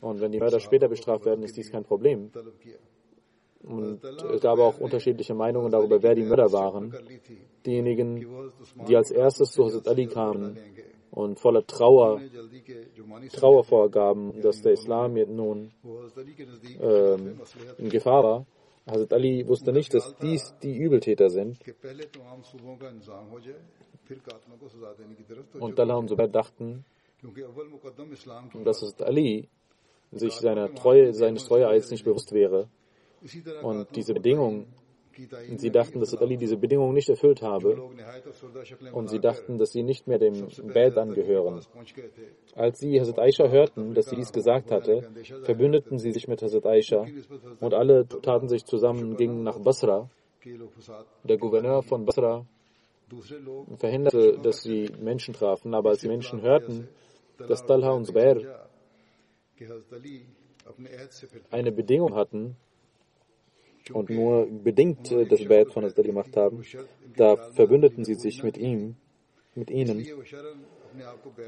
Und 0.00 0.20
wenn 0.20 0.32
die 0.32 0.38
Mörder 0.38 0.60
später 0.60 0.88
bestraft 0.88 1.24
werden, 1.24 1.42
ist 1.42 1.56
dies 1.56 1.70
kein 1.70 1.84
Problem. 1.84 2.30
Und 3.66 4.04
es 4.04 4.40
gab 4.40 4.58
auch 4.60 4.78
unterschiedliche 4.78 5.34
Meinungen 5.34 5.72
darüber, 5.72 6.00
wer 6.00 6.14
die 6.14 6.22
Mörder 6.22 6.52
waren. 6.52 6.94
Diejenigen, 7.64 8.24
die 8.86 8.96
als 8.96 9.10
erstes 9.10 9.50
zu 9.50 9.64
Hazrat 9.64 9.88
Ali 9.88 10.06
kamen 10.06 10.56
und 11.10 11.40
voller 11.40 11.66
Trauer, 11.66 12.20
Trauer 13.32 13.64
vorgaben, 13.64 14.40
dass 14.40 14.62
der 14.62 14.72
Islam 14.72 15.16
jetzt 15.16 15.32
nun 15.32 15.72
ähm, 16.80 17.40
in 17.78 17.88
Gefahr 17.88 18.22
war. 18.22 18.46
Hazrat 18.86 19.12
Ali 19.12 19.44
wusste 19.48 19.72
nicht, 19.72 19.92
dass 19.92 20.14
dies 20.22 20.54
die 20.62 20.76
Übeltäter 20.76 21.28
sind. 21.28 21.58
Und 25.58 25.74
Talha 25.74 25.94
und 25.96 26.08
Zubair 26.08 26.28
dachten, 26.28 26.84
dass 28.62 28.82
Hazrat 28.82 29.02
Ali 29.02 29.48
sich 30.12 30.34
seiner 30.34 30.72
Treue, 30.72 31.12
seines 31.12 31.46
Treueeids 31.46 31.90
nicht 31.90 32.04
bewusst 32.04 32.30
wäre 32.30 32.68
und 33.62 33.94
diese 33.94 34.14
Bedingung, 34.14 34.66
sie 35.56 35.70
dachten, 35.70 36.00
dass 36.00 36.14
Ali 36.14 36.36
diese 36.36 36.56
Bedingung 36.56 36.92
nicht 36.92 37.08
erfüllt 37.08 37.42
habe 37.42 37.80
und 38.92 39.08
sie 39.08 39.20
dachten, 39.20 39.58
dass 39.58 39.72
sie 39.72 39.82
nicht 39.82 40.06
mehr 40.06 40.18
dem 40.18 40.48
Bad 40.74 40.98
angehören. 40.98 41.60
Als 42.54 42.78
sie 42.78 43.00
Hazrat 43.00 43.18
Aisha 43.18 43.48
hörten, 43.48 43.94
dass 43.94 44.06
sie 44.06 44.16
dies 44.16 44.32
gesagt 44.32 44.70
hatte, 44.70 45.08
verbündeten 45.44 45.98
sie 45.98 46.12
sich 46.12 46.28
mit 46.28 46.42
Hazrat 46.42 46.66
Aisha 46.66 47.06
und 47.60 47.74
alle 47.74 48.06
taten 48.06 48.48
sich 48.48 48.64
zusammen 48.64 49.10
und 49.10 49.16
gingen 49.16 49.42
nach 49.42 49.58
Basra. 49.58 50.10
Der 51.24 51.38
Gouverneur 51.38 51.82
von 51.82 52.04
Basra 52.04 52.46
verhinderte, 53.76 54.38
dass 54.38 54.62
sie 54.62 54.90
Menschen 55.00 55.34
trafen, 55.34 55.74
aber 55.74 55.90
als 55.90 56.00
die 56.00 56.08
Menschen 56.08 56.42
hörten, 56.42 56.88
dass 57.38 57.64
Talha 57.64 57.90
und 57.90 58.06
Zubair 58.06 58.68
eine 61.50 61.72
Bedingung 61.72 62.14
hatten, 62.14 62.56
und 63.92 64.10
nur 64.10 64.46
bedingt 64.46 65.10
äh, 65.12 65.26
das 65.26 65.44
Bad 65.44 65.72
von 65.72 65.84
Hazrat 65.84 66.04
gemacht 66.04 66.36
haben, 66.36 66.62
da 67.16 67.36
verbündeten 67.52 68.04
sie 68.04 68.14
sich 68.14 68.42
mit 68.42 68.58
ihm, 68.58 68.96
mit 69.54 69.70
ihnen. 69.70 70.06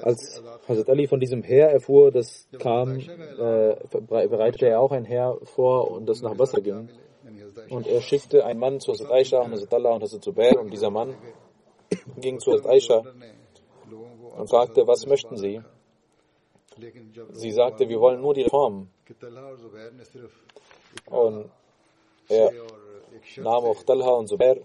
Als 0.02 0.42
Hazrat 0.68 0.90
Ali 0.90 1.06
von 1.06 1.20
diesem 1.20 1.42
Heer 1.42 1.70
erfuhr, 1.70 2.10
das 2.10 2.46
kam, 2.58 2.98
äh, 2.98 3.76
bereitete 3.98 4.66
er 4.68 4.80
auch 4.80 4.92
ein 4.92 5.04
Heer 5.04 5.38
vor 5.44 5.90
und 5.90 6.06
das 6.06 6.22
nach 6.22 6.36
Basra 6.36 6.60
ging. 6.60 6.88
Und 7.70 7.86
er 7.86 8.00
schickte 8.00 8.44
einen 8.44 8.60
Mann 8.60 8.80
zu 8.80 8.92
Hazrat 8.92 9.10
Aisha 9.10 9.40
und 9.40 9.52
Hazrat 9.52 9.74
Allah 9.74 9.94
und 9.94 10.02
Hazrat 10.02 10.22
Zubair 10.22 10.60
und 10.60 10.72
dieser 10.72 10.90
Mann 10.90 11.14
ging 12.20 12.38
zu 12.38 12.52
Hazrat 12.52 12.72
Aisha 12.72 13.02
und 14.36 14.48
fragte, 14.48 14.86
was 14.86 15.06
möchten 15.06 15.36
Sie? 15.36 15.60
Sie 17.32 17.50
sagte, 17.50 17.88
wir 17.88 17.98
wollen 17.98 18.20
nur 18.20 18.34
die 18.34 18.42
Reform. 18.42 18.88
Und 21.06 21.50
er 22.28 22.52
nahm 23.36 23.64
auch 23.64 23.82
Talha 23.82 24.10
und 24.10 24.28
Zubair 24.28 24.58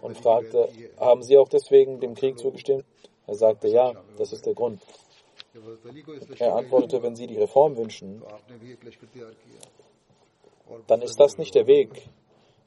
und 0.00 0.16
fragte, 0.18 0.68
haben 0.98 1.22
Sie 1.22 1.36
auch 1.36 1.48
deswegen 1.48 2.00
dem 2.00 2.14
Krieg 2.14 2.38
zugestimmt? 2.38 2.84
Er 3.26 3.34
sagte, 3.34 3.68
ja, 3.68 3.92
das 4.16 4.32
ist 4.32 4.46
der 4.46 4.54
Grund. 4.54 4.80
Er 6.38 6.54
antwortete, 6.54 7.02
wenn 7.02 7.16
Sie 7.16 7.26
die 7.26 7.36
Reform 7.36 7.76
wünschen, 7.76 8.22
dann 10.86 11.02
ist 11.02 11.18
das 11.18 11.38
nicht 11.38 11.54
der 11.54 11.66
Weg, 11.66 12.08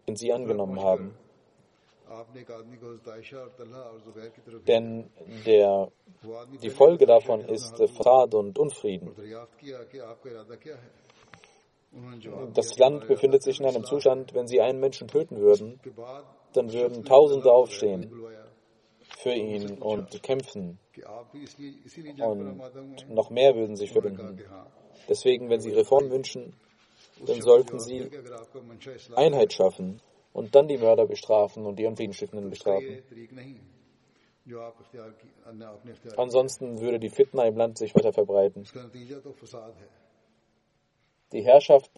den 0.07 0.15
Sie 0.15 0.31
angenommen 0.31 0.79
haben. 0.81 1.15
Denn 4.67 5.09
der, 5.45 5.91
die 6.61 6.69
Folge 6.69 7.05
davon 7.05 7.41
ist 7.41 7.77
Verrat 7.95 8.33
und 8.33 8.59
Unfrieden. 8.59 9.15
Das 12.53 12.77
Land 12.77 13.07
befindet 13.07 13.43
sich 13.43 13.59
in 13.59 13.65
einem 13.65 13.83
Zustand, 13.83 14.33
wenn 14.33 14.47
sie 14.47 14.61
einen 14.61 14.79
Menschen 14.79 15.07
töten 15.07 15.37
würden, 15.37 15.79
dann 16.53 16.71
würden 16.71 17.03
Tausende 17.03 17.51
aufstehen 17.51 18.11
für 19.17 19.33
ihn 19.33 19.77
und 19.79 20.23
kämpfen. 20.23 20.79
Und 22.19 23.09
noch 23.09 23.29
mehr 23.29 23.55
würden 23.55 23.75
sich 23.75 23.91
verbinden. 23.91 24.41
Deswegen, 25.09 25.49
wenn 25.49 25.59
sie 25.59 25.71
Reform 25.71 26.09
wünschen, 26.09 26.53
dann 27.25 27.41
sollten 27.41 27.79
sie 27.79 28.09
Einheit 29.15 29.53
schaffen 29.53 30.01
und 30.33 30.55
dann 30.55 30.67
die 30.67 30.77
Mörder 30.77 31.05
bestrafen 31.05 31.65
und 31.65 31.77
die 31.77 31.85
Unfriedenstiftenden 31.85 32.49
bestrafen. 32.49 33.03
Ansonsten 36.17 36.79
würde 36.79 36.99
die 36.99 37.09
Fitna 37.09 37.45
im 37.45 37.57
Land 37.57 37.77
sich 37.77 37.93
weiter 37.93 38.11
verbreiten. 38.11 38.65
Die 41.31 41.43
Herrschaft 41.43 41.91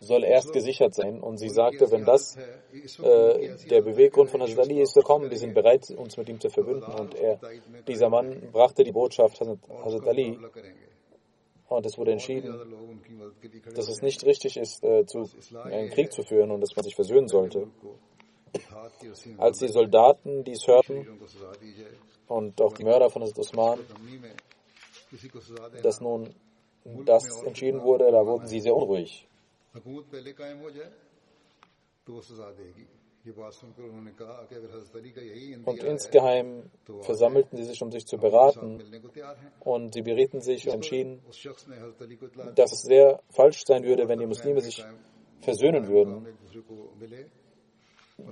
soll 0.00 0.24
erst 0.24 0.52
gesichert 0.52 0.94
sein. 0.94 1.20
Und 1.20 1.38
sie 1.38 1.48
sagte, 1.48 1.90
wenn 1.90 2.04
das 2.04 2.36
äh, 2.36 3.56
der 3.68 3.82
Beweggrund 3.82 4.30
von 4.30 4.42
Hazrat 4.42 4.66
Ali 4.66 4.80
ist, 4.80 4.94
so 4.94 5.00
kommen, 5.00 5.30
wir 5.30 5.38
sind 5.38 5.54
bereit, 5.54 5.90
uns 5.90 6.16
mit 6.16 6.28
ihm 6.28 6.40
zu 6.40 6.50
verbünden. 6.50 6.92
Und 6.92 7.14
er, 7.14 7.38
dieser 7.86 8.08
Mann 8.08 8.50
brachte 8.52 8.84
die 8.84 8.92
Botschaft 8.92 9.40
Hazrat 9.40 10.06
Ali. 10.06 10.38
Und 11.68 11.84
es 11.84 11.98
wurde 11.98 12.12
entschieden, 12.12 12.54
dass 13.74 13.88
es 13.88 14.00
nicht 14.00 14.24
richtig 14.24 14.56
ist, 14.56 14.82
äh, 14.82 15.04
zu, 15.04 15.28
einen 15.64 15.90
Krieg 15.90 16.12
zu 16.12 16.22
führen 16.22 16.50
und 16.50 16.62
dass 16.62 16.74
man 16.74 16.82
sich 16.84 16.94
versöhnen 16.94 17.28
sollte. 17.28 17.68
Als 19.36 19.58
die 19.58 19.68
Soldaten 19.68 20.44
dies 20.44 20.66
hörten 20.66 21.06
und 22.26 22.62
auch 22.62 22.72
die 22.72 22.84
Mörder 22.84 23.10
von 23.10 23.22
Hazrat 23.22 23.38
Osman, 23.40 23.80
dass 25.82 26.00
nun 26.00 26.34
das 27.04 27.42
entschieden 27.42 27.82
wurde, 27.82 28.10
da 28.10 28.24
wurden 28.24 28.46
sie 28.46 28.60
sehr 28.60 28.74
unruhig. 28.74 29.26
Und 35.64 35.82
insgeheim 35.82 36.70
versammelten 37.00 37.56
sie 37.58 37.64
sich, 37.64 37.82
um 37.82 37.90
sich 37.90 38.06
zu 38.06 38.16
beraten. 38.16 38.82
Und 39.60 39.92
sie 39.92 40.02
berieten 40.02 40.40
sich 40.40 40.66
und 40.66 40.74
entschieden, 40.74 41.20
dass 42.54 42.72
es 42.72 42.82
sehr 42.82 43.20
falsch 43.30 43.62
sein 43.66 43.84
würde, 43.84 44.08
wenn 44.08 44.18
die 44.18 44.26
Muslime 44.26 44.60
sich 44.60 44.82
versöhnen 45.40 45.88
würden. 45.88 46.26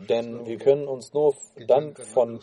Denn 0.09 0.45
wir 0.47 0.59
können 0.59 0.89
uns 0.89 1.13
nur 1.13 1.35
dann 1.69 1.95
von 1.95 2.41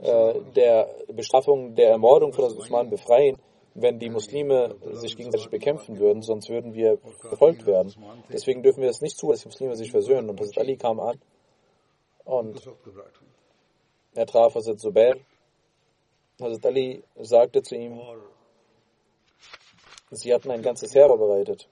äh, 0.00 0.40
der 0.56 0.92
Bestrafung 1.12 1.76
der 1.76 1.90
Ermordung 1.90 2.32
von 2.32 2.44
Osman 2.46 2.90
befreien, 2.90 3.36
wenn 3.80 3.98
die 3.98 4.10
Muslime 4.10 4.76
sich 4.92 5.16
gegenseitig 5.16 5.48
bekämpfen 5.50 5.98
würden, 5.98 6.22
sonst 6.22 6.48
würden 6.48 6.74
wir 6.74 6.98
verfolgt 7.20 7.66
werden. 7.66 7.94
Deswegen 8.32 8.62
dürfen 8.62 8.82
wir 8.82 8.90
es 8.90 9.00
nicht 9.00 9.16
zu, 9.16 9.30
dass 9.30 9.42
die 9.42 9.48
Muslime 9.48 9.76
sich 9.76 9.90
versöhnen. 9.90 10.30
Und 10.30 10.40
Hazrat 10.40 10.58
Ali 10.58 10.76
kam 10.76 11.00
an 11.00 11.20
und 12.24 12.60
er 14.14 14.26
traf 14.26 14.54
Hazrat 14.54 14.80
Zubair. 14.80 15.16
Hazrat 16.40 16.66
Ali 16.66 17.02
sagte 17.16 17.62
zu 17.62 17.76
ihm, 17.76 18.00
sie 20.10 20.34
hatten 20.34 20.50
ein 20.50 20.62
ganzes 20.62 20.94
Heer 20.94 21.08
vorbereitet. 21.08 21.68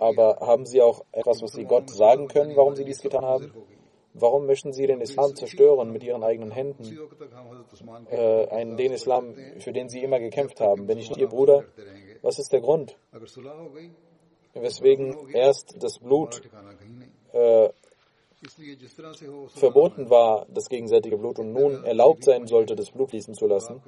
Aber 0.00 0.38
haben 0.40 0.64
sie 0.64 0.80
auch 0.80 1.04
etwas, 1.12 1.42
was 1.42 1.52
sie 1.52 1.64
Gott 1.64 1.90
sagen 1.90 2.28
können, 2.28 2.56
warum 2.56 2.74
sie 2.74 2.84
dies 2.84 3.00
getan 3.00 3.24
haben? 3.24 3.52
Warum 4.14 4.46
möchten 4.46 4.72
Sie 4.72 4.86
den 4.86 5.00
Islam 5.00 5.34
zerstören 5.34 5.90
mit 5.90 6.04
Ihren 6.04 6.22
eigenen 6.22 6.52
Händen? 6.52 6.98
Äh, 8.10 8.46
einen, 8.48 8.76
den 8.76 8.92
Islam, 8.92 9.34
für 9.58 9.72
den 9.72 9.88
Sie 9.88 10.02
immer 10.02 10.20
gekämpft 10.20 10.60
haben. 10.60 10.86
Bin 10.86 10.98
ich 10.98 11.08
nicht 11.08 11.20
Ihr 11.20 11.26
Bruder? 11.26 11.64
Was 12.22 12.38
ist 12.38 12.52
der 12.52 12.60
Grund? 12.60 12.96
Weswegen 14.54 15.28
erst 15.32 15.82
das 15.82 15.98
Blut 15.98 16.42
äh, 17.32 17.70
verboten 19.48 20.10
war, 20.10 20.46
das 20.48 20.68
gegenseitige 20.68 21.16
Blut, 21.18 21.40
und 21.40 21.52
nun 21.52 21.84
erlaubt 21.84 22.22
sein 22.22 22.46
sollte, 22.46 22.76
das 22.76 22.92
Blut 22.92 23.10
fließen 23.10 23.34
zu 23.34 23.46
lassen. 23.46 23.82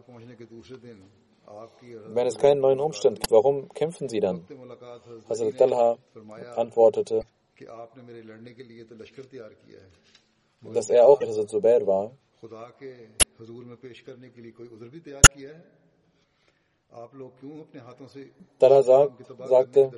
Wenn 2.09 2.27
es 2.27 2.37
keinen 2.37 2.61
neuen 2.61 2.81
Umstand 2.81 3.21
gibt, 3.21 3.31
warum 3.31 3.69
kämpfen 3.69 4.09
Sie 4.09 4.19
dann? 4.19 4.45
Hazrat 5.29 5.57
Talha 5.57 5.97
antwortete, 6.57 7.23
dass 10.63 10.91
er 10.91 11.07
auch 11.07 11.21
Hazrat 11.21 11.49
Zubair 11.49 11.87
war. 11.87 12.13
Sagt, 18.83 19.25
sagte, 19.49 19.91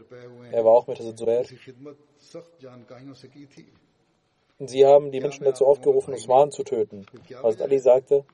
er 0.53 0.65
war 0.65 0.73
auch 0.73 0.87
mit 0.87 0.99
Hazrat 0.99 1.19
Zubair. 1.19 1.45
Sie 4.61 4.85
haben 4.85 5.13
die 5.13 5.21
Menschen 5.21 5.45
dazu 5.45 5.67
aufgerufen, 5.67 6.15
Usman 6.15 6.51
zu 6.51 6.65
töten. 6.65 7.07
Hazrat 7.31 7.63
Ali 7.63 7.79
sagte, 7.79 8.25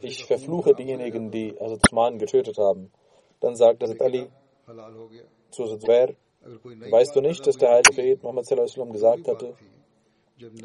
ich 0.00 0.24
verfluche 0.24 0.74
diejenigen, 0.74 1.30
die 1.30 1.52
Hazrat 1.58 1.80
Usman 1.86 2.18
getötet 2.18 2.58
haben. 2.58 2.90
Dann 3.40 3.56
sagte 3.56 3.86
Hazrat 3.86 4.02
Ali 4.02 4.30
zu 5.50 5.64
Hazrat 5.64 5.80
Zubair, 5.80 6.14
weißt 6.42 7.14
du 7.14 7.20
nicht, 7.20 7.46
dass 7.46 7.56
der 7.56 7.70
heilige 7.70 8.16
Prophet 8.16 8.22
Muhammad 8.22 8.92
gesagt 8.92 9.28
hatte, 9.28 9.54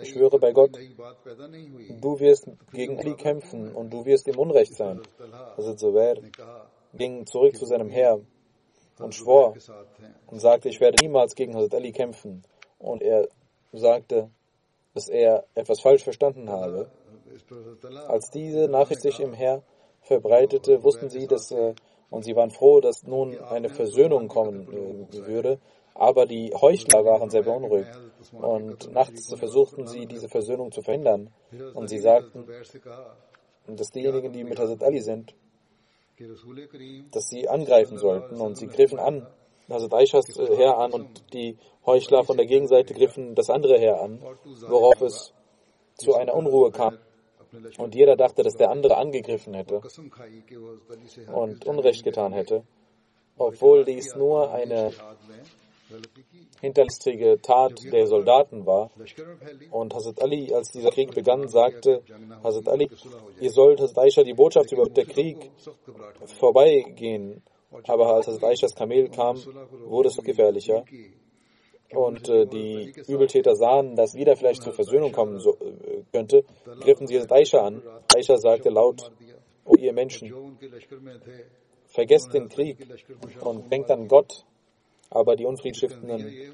ich 0.01 0.09
schwöre 0.09 0.39
bei 0.39 0.53
Gott, 0.53 0.77
du 2.01 2.19
wirst 2.19 2.47
gegen 2.71 2.97
Ali 2.97 3.15
kämpfen 3.15 3.75
und 3.75 3.91
du 3.91 4.05
wirst 4.05 4.27
im 4.27 4.39
Unrecht 4.39 4.73
sein. 4.73 5.01
Hazrat 5.57 5.79
Zubair 5.79 6.15
ging 6.93 7.25
zurück 7.25 7.57
zu 7.57 7.65
seinem 7.65 7.89
Herr 7.89 8.21
und 8.99 9.13
schwor 9.13 9.55
und 10.27 10.39
sagte, 10.39 10.69
ich 10.69 10.79
werde 10.79 11.03
niemals 11.03 11.35
gegen 11.35 11.55
Hazrat 11.55 11.75
Ali 11.75 11.91
kämpfen. 11.91 12.43
Und 12.79 13.01
er 13.01 13.27
sagte, 13.73 14.29
dass 14.93 15.09
er 15.09 15.45
etwas 15.55 15.81
falsch 15.81 16.03
verstanden 16.03 16.49
habe. 16.49 16.89
Als 18.07 18.29
diese 18.31 18.69
Nachricht 18.69 19.01
sich 19.01 19.19
im 19.19 19.33
Herr 19.33 19.61
verbreitete, 20.01 20.83
wussten 20.83 21.09
sie, 21.09 21.27
dass, 21.27 21.51
äh, 21.51 21.75
und 22.09 22.23
sie 22.23 22.35
waren 22.35 22.51
froh, 22.51 22.79
dass 22.81 23.03
nun 23.03 23.37
eine 23.39 23.69
Versöhnung 23.69 24.27
kommen 24.27 24.67
äh, 25.11 25.27
würde. 25.27 25.59
Aber 25.93 26.25
die 26.25 26.53
Heuchler 26.53 27.05
waren 27.05 27.29
sehr 27.29 27.43
beunruhigt. 27.43 27.89
Und 28.33 28.91
nachts 28.91 29.33
versuchten 29.33 29.87
sie, 29.87 30.05
diese 30.05 30.27
Versöhnung 30.27 30.71
zu 30.71 30.81
verhindern. 30.81 31.31
Und 31.73 31.89
sie 31.89 31.99
sagten, 31.99 32.45
dass 33.67 33.91
diejenigen, 33.91 34.33
die 34.33 34.43
mit 34.43 34.59
Hazrat 34.59 34.83
Ali 34.83 34.99
sind, 35.01 35.33
dass 37.11 37.27
sie 37.27 37.47
angreifen 37.47 37.97
sollten. 37.97 38.41
Und 38.41 38.57
sie 38.57 38.67
griffen 38.67 38.99
an, 38.99 39.25
Hazrat 39.69 39.93
Aishas 39.93 40.37
äh, 40.37 40.55
Heer 40.55 40.77
an 40.77 40.91
und 40.91 41.33
die 41.33 41.57
Heuchler 41.85 42.23
von 42.23 42.37
der 42.37 42.45
Gegenseite 42.45 42.93
griffen 42.93 43.35
das 43.35 43.49
andere 43.49 43.79
Heer 43.79 44.01
an, 44.01 44.21
worauf 44.67 45.01
es 45.01 45.33
zu 45.95 46.13
einer 46.13 46.35
Unruhe 46.35 46.71
kam. 46.71 46.97
Und 47.77 47.95
jeder 47.95 48.15
dachte, 48.15 48.43
dass 48.43 48.55
der 48.55 48.69
andere 48.69 48.97
angegriffen 48.97 49.53
hätte 49.53 49.81
und 51.33 51.65
Unrecht 51.65 52.03
getan 52.03 52.33
hätte, 52.33 52.63
obwohl 53.37 53.85
dies 53.85 54.15
nur 54.15 54.51
eine 54.53 54.91
hinterlistige 56.61 57.39
Tat 57.41 57.83
der 57.91 58.07
Soldaten 58.07 58.65
war. 58.65 58.91
Und 59.71 59.93
Hazrat 59.93 60.21
Ali, 60.21 60.53
als 60.53 60.71
dieser 60.71 60.89
Krieg 60.89 61.13
begann, 61.13 61.47
sagte 61.47 62.01
Hazrat 62.43 62.67
Ali, 62.69 62.89
ihr 63.39 63.51
sollt 63.51 63.79
Hazrat 63.79 64.05
Aisha 64.05 64.23
die 64.23 64.33
Botschaft 64.33 64.71
über 64.71 64.89
der 64.89 65.05
Krieg 65.05 65.51
vorbeigehen. 66.39 67.43
Aber 67.87 68.15
als 68.15 68.27
Hazrat 68.27 68.51
Aishas 68.51 68.75
Kamel 68.75 69.09
kam, 69.09 69.37
wurde 69.85 70.09
es 70.09 70.17
gefährlicher. 70.17 70.85
Und 71.91 72.27
äh, 72.29 72.45
die 72.45 72.93
Übeltäter 73.07 73.55
sahen, 73.55 73.95
dass 73.95 74.15
wieder 74.15 74.35
vielleicht 74.35 74.63
zur 74.63 74.73
Versöhnung 74.73 75.11
kommen 75.11 75.39
so, 75.39 75.51
äh, 75.53 76.01
könnte, 76.11 76.43
griffen 76.81 77.07
sie 77.07 77.17
Hazrat 77.17 77.31
Aisha 77.31 77.59
an. 77.59 77.83
Aisha 78.15 78.37
sagte 78.37 78.69
laut, 78.69 79.11
O 79.65 79.75
ihr 79.75 79.93
Menschen, 79.93 80.33
vergesst 81.87 82.33
den 82.33 82.49
Krieg 82.49 82.77
und 83.41 83.71
denkt 83.71 83.91
an 83.91 84.07
Gott. 84.07 84.45
Aber 85.09 85.35
die 85.35 85.45
Unfriedstiftenden 85.45 86.53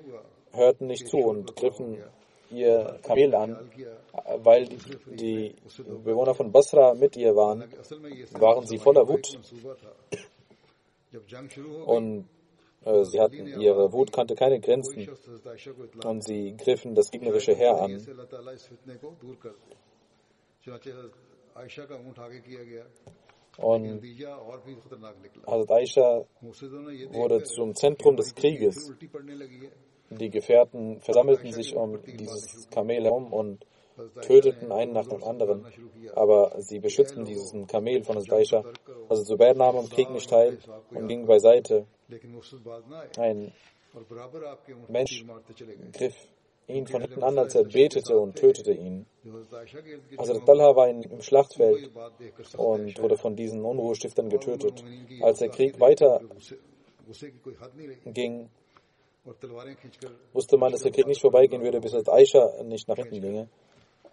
hörten 0.52 0.88
nicht 0.88 1.08
zu 1.08 1.17
und 1.17 1.56
griffen 1.56 1.98
ihr 2.52 3.00
Kamel 3.02 3.34
an, 3.34 3.72
weil 4.38 4.67
die 5.06 5.56
Bewohner 6.04 6.36
von 6.36 6.52
Basra 6.52 6.94
mit 6.94 7.15
ihr 7.15 7.36
waren, 7.36 7.63
waren 8.34 8.65
sie 8.67 8.78
voller 8.78 9.08
Wut. 9.08 9.39
Und 11.86 12.26
sie 13.04 13.20
hatten, 13.20 13.48
ihre 13.48 13.94
Wut 13.94 14.12
kannte 14.12 14.36
keine 14.36 14.60
Grenzen 14.60 15.08
und 16.04 16.24
sie 16.24 16.56
griffen 16.58 16.96
das 16.96 17.12
gegnerische 17.12 17.54
Heer 17.54 17.80
an. 17.80 18.02
Und 23.58 24.02
Hazrat 25.46 25.72
Aisha 25.72 26.26
wurde 27.12 27.44
zum 27.44 27.76
Zentrum 27.76 28.15
des 28.15 28.34
Krieges. 28.34 28.94
Die 30.10 30.30
Gefährten 30.30 31.00
versammelten 31.02 31.52
sich 31.52 31.76
um 31.76 32.02
dieses 32.04 32.70
Kamel 32.70 33.04
herum 33.04 33.32
und 33.32 33.65
töteten 34.22 34.72
einen 34.72 34.94
nach 34.94 35.08
dem 35.08 35.24
anderen. 35.24 35.65
Aber 36.15 36.56
sie 36.62 36.80
beschützten 36.80 37.26
diesen 37.26 37.67
Kamel 37.67 38.04
von 38.04 38.15
Hazrat 38.15 38.39
Aisha. 38.39 38.63
Also 39.10 39.24
Zubair 39.24 39.54
nahm 39.54 39.76
am 39.78 39.89
Krieg 39.89 40.10
nicht 40.10 40.30
teil 40.30 40.58
und 40.89 41.08
ging 41.08 41.26
beiseite. 41.26 41.86
Ein 43.17 43.54
Mensch 44.89 45.26
griff 45.93 46.15
ihn 46.67 46.88
von 46.88 47.02
hinten 47.02 47.24
an, 47.24 47.38
als 47.38 47.56
er 47.56 47.63
betete 47.63 48.17
und 48.17 48.36
tötete 48.36 48.74
ihn. 48.74 49.06
Also 50.17 50.39
Talha 50.39 50.76
war 50.76 50.89
im 50.89 51.21
Schlachtfeld 51.21 51.91
und 52.58 53.02
wurde 53.02 53.17
von 53.17 53.36
diesen 53.36 53.63
Unruhestiftern 53.63 54.30
getötet. 54.30 54.84
Als 55.21 55.39
der 55.39 55.50
Krieg 55.50 55.80
weiter 55.80 56.21
ging, 58.06 58.50
wusste 60.34 60.58
man, 60.58 60.71
dass 60.71 60.82
der 60.82 60.91
Krieg 60.91 61.08
nicht 61.08 61.21
vorbeigehen 61.21 61.62
würde, 61.62 61.80
bis 61.80 61.93
Aisha 62.08 62.63
nicht 62.63 62.88
nach 62.88 62.95
hinten 62.95 63.21
ginge. 63.21 63.50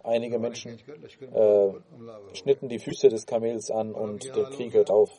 Einige 0.03 0.39
Menschen 0.39 0.79
äh, 1.33 1.73
schnitten 2.33 2.69
die 2.69 2.79
Füße 2.79 3.09
des 3.09 3.25
Kamels 3.25 3.69
an 3.69 3.93
und 3.93 4.23
der 4.23 4.45
Krieg 4.45 4.73
hört 4.73 4.89
auf. 4.89 5.09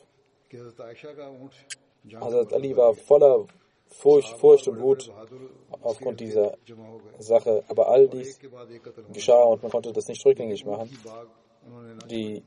Hazrat 2.19 2.53
Ali 2.53 2.75
war 2.75 2.93
voller 2.93 3.45
Furcht, 3.87 4.37
Furcht 4.37 4.67
und 4.67 4.79
Wut 4.81 5.11
aufgrund 5.81 6.19
dieser 6.19 6.57
Sache. 7.19 7.63
Aber 7.67 7.89
all 7.89 8.07
dies 8.07 8.39
geschah 9.13 9.43
und 9.43 9.61
man 9.61 9.71
konnte 9.71 9.91
das 9.91 10.07
nicht 10.07 10.25
rückgängig 10.25 10.65
machen. 10.65 10.89
Die, 12.09 12.43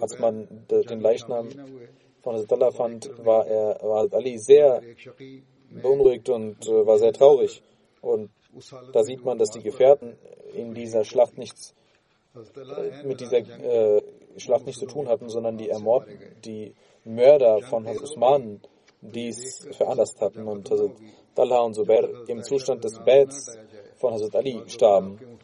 als 0.00 0.18
man 0.18 0.66
den 0.70 1.00
Leichnam 1.00 1.48
von 2.22 2.34
Hazrat 2.34 2.52
Allah 2.52 2.70
fand, 2.72 3.24
war, 3.24 3.46
er, 3.46 3.80
war 3.82 4.12
Ali 4.12 4.38
sehr 4.38 4.82
beunruhigt 5.70 6.28
und 6.28 6.66
äh, 6.66 6.86
war 6.86 6.98
sehr 6.98 7.12
traurig. 7.12 7.62
Und 8.00 8.30
da 8.92 9.02
sieht 9.02 9.24
man, 9.24 9.38
dass 9.38 9.50
die 9.50 9.62
Gefährten 9.62 10.16
in 10.52 10.74
dieser 10.74 11.04
Schlacht 11.04 11.36
nichts 11.38 11.74
äh, 12.34 13.04
mit 13.04 13.20
dieser 13.20 13.38
äh, 13.38 14.02
Schlacht 14.36 14.66
nichts 14.66 14.80
zu 14.80 14.86
tun 14.86 15.08
hatten, 15.08 15.28
sondern 15.28 15.56
die 15.56 15.70
Ermorden, 15.70 16.18
die 16.44 16.74
Mörder 17.06 17.60
von 17.62 17.86
Usman 17.86 18.60
dies 19.00 19.66
veranlasst 19.70 20.20
hatten 20.20 20.46
und 20.48 20.68
Hazrat 20.70 20.90
Talha 21.34 21.60
und 21.60 21.74
Zubair 21.74 22.08
im 22.26 22.42
Zustand 22.42 22.82
des 22.82 22.98
Bets 23.04 23.56
von 23.96 24.12
Hazrat 24.12 24.34
Ali 24.34 24.62
starben 24.66 25.38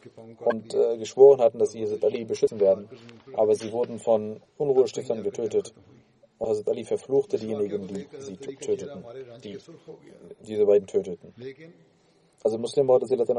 und 0.44 0.74
äh, 0.74 0.98
geschworen 0.98 1.40
hatten, 1.40 1.58
dass 1.58 1.70
sie 1.70 1.82
Hazrat 1.82 2.04
Ali 2.04 2.24
beschützen 2.24 2.58
werden. 2.58 2.88
Aber 3.34 3.54
sie 3.54 3.70
wurden 3.72 3.98
von 3.98 4.40
Unruhestiftern 4.56 5.22
getötet. 5.22 5.72
Und 6.38 6.48
Hazrat 6.48 6.68
Ali 6.68 6.84
verfluchte 6.84 7.38
diejenigen, 7.38 7.86
die 7.86 8.08
sie 8.18 8.36
töteten, 8.36 9.04
die 9.44 9.58
diese 10.40 10.66
beiden 10.66 10.88
töteten. 10.88 11.32
Also 12.42 12.58
Muslim 12.58 12.86
Maud 12.86 13.06
sagt 13.06 13.30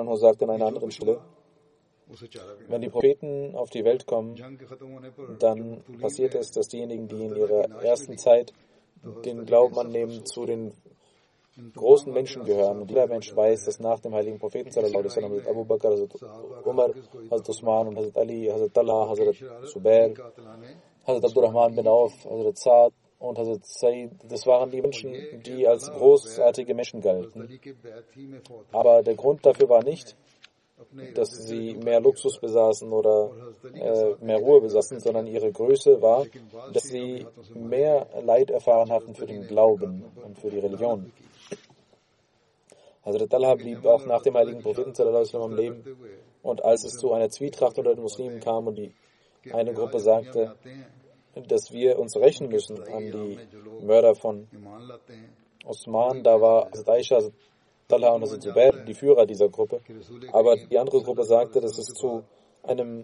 an 0.43 0.49
einer 0.49 0.65
anderen 0.65 0.91
Stelle, 0.91 1.19
wenn 2.67 2.81
die 2.81 2.89
Propheten 2.89 3.55
auf 3.55 3.69
die 3.69 3.83
Welt 3.83 4.05
kommen, 4.05 4.35
dann 5.39 5.83
passiert 5.99 6.35
es, 6.35 6.51
dass 6.51 6.67
diejenigen, 6.67 7.07
die 7.07 7.25
in 7.25 7.35
ihrer 7.35 7.83
ersten 7.83 8.17
Zeit 8.17 8.53
den 9.25 9.45
Glauben 9.45 9.77
annehmen, 9.77 10.25
zu 10.25 10.45
den 10.45 10.73
großen 11.75 12.11
Menschen 12.11 12.43
gehören. 12.45 12.81
Und 12.81 12.89
jeder 12.89 13.07
Mensch 13.07 13.35
weiß, 13.35 13.65
dass 13.65 13.79
nach 13.79 13.99
dem 13.99 14.13
heiligen 14.13 14.39
Propheten 14.39 14.69
Hazrat 14.69 15.47
Abu 15.47 15.65
Bakr, 15.65 15.91
Hazrat 15.91 16.65
Umar, 16.65 16.89
Hazrat 17.29 17.49
Usman 17.49 17.87
und 17.89 17.97
Hazrat 17.97 18.17
Ali, 18.17 18.47
Hazrat 18.47 18.73
Talha, 18.73 19.09
Hazrat 19.09 19.35
Zubair, 19.67 20.13
Hazrat 21.05 21.25
Abdurrahman 21.25 21.75
bin 21.75 21.87
Auf, 21.87 22.13
Hazrat 22.25 22.57
Saad 22.57 22.93
und 23.19 23.37
Hazrat 23.37 23.65
Said, 23.65 24.11
das 24.27 24.45
waren 24.47 24.71
die 24.71 24.81
Menschen, 24.81 25.13
die 25.45 25.67
als 25.67 25.91
großartige 25.91 26.73
Menschen 26.73 27.01
galten. 27.01 27.47
Aber 28.71 29.03
der 29.03 29.15
Grund 29.15 29.45
dafür 29.45 29.69
war 29.69 29.83
nicht, 29.83 30.15
dass 31.15 31.29
sie 31.47 31.75
mehr 31.75 31.99
Luxus 31.99 32.39
besaßen 32.39 32.91
oder 32.91 33.31
äh, 33.73 34.15
mehr 34.23 34.37
Ruhe 34.37 34.61
besaßen, 34.61 34.99
sondern 34.99 35.27
ihre 35.27 35.51
Größe 35.51 36.01
war, 36.01 36.25
dass 36.71 36.83
sie 36.83 37.25
mehr 37.53 38.07
Leid 38.21 38.51
erfahren 38.51 38.91
hatten 38.91 39.15
für 39.15 39.25
den 39.25 39.47
Glauben 39.47 40.03
und 40.23 40.37
für 40.39 40.49
die 40.49 40.59
Religion. 40.59 41.11
Hazrat 43.05 43.29
Talha 43.29 43.55
blieb 43.55 43.85
auch 43.85 44.05
nach 44.05 44.21
dem 44.21 44.35
heiligen 44.35 44.61
Propheten 44.61 44.93
am 45.35 45.55
Leben. 45.55 45.83
Und 46.41 46.63
als 46.63 46.83
es 46.85 46.93
zu 46.93 47.11
einer 47.13 47.29
Zwietracht 47.29 47.77
unter 47.77 47.95
den 47.95 48.01
Muslimen 48.01 48.39
kam 48.39 48.67
und 48.67 48.75
die 48.77 48.93
eine 49.51 49.73
Gruppe 49.73 49.99
sagte, 49.99 50.55
dass 51.47 51.71
wir 51.71 51.99
uns 51.99 52.15
rächen 52.15 52.47
müssen 52.47 52.81
an 52.83 53.11
die 53.11 53.39
Mörder 53.81 54.15
von 54.15 54.47
Osman, 55.65 56.23
da 56.23 56.39
war 56.39 56.69
Hazrat 56.71 56.89
Aisha, 56.89 57.19
Talha 57.87 58.11
und 58.11 58.41
Zubair 58.41 58.71
die 58.85 58.93
Führer 58.93 59.25
dieser 59.25 59.49
Gruppe. 59.49 59.81
Aber 60.31 60.55
die 60.55 60.77
andere 60.77 61.01
Gruppe 61.01 61.23
sagte, 61.23 61.61
dass 61.61 61.77
es 61.77 61.87
zu 61.87 62.23
einem 62.63 63.03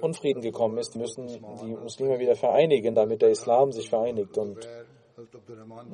Unfrieden 0.00 0.42
gekommen 0.42 0.78
ist, 0.78 0.96
müssen 0.96 1.28
die 1.28 1.76
Muslime 1.76 2.18
wieder 2.18 2.34
vereinigen, 2.34 2.94
damit 2.94 3.22
der 3.22 3.30
Islam 3.30 3.72
sich 3.72 3.88
vereinigt 3.88 4.36
und 4.36 4.68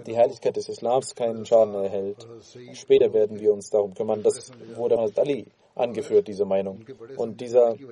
die 0.06 0.16
Heiligkeit 0.16 0.56
des 0.56 0.68
Islams 0.68 1.14
keinen 1.14 1.44
Schaden 1.44 1.74
erhält. 1.74 2.26
Später 2.72 3.12
werden 3.12 3.40
wir 3.40 3.52
uns 3.52 3.70
darum 3.70 3.92
kümmern. 3.94 4.22
Das 4.22 4.50
wurde 4.76 4.98
Hazrat 4.98 5.26
Ali 5.26 5.46
angeführt, 5.74 6.28
diese 6.28 6.44
Meinung. 6.44 6.84
Und 7.16 7.40
dieser 7.40 7.74
diese 7.74 7.86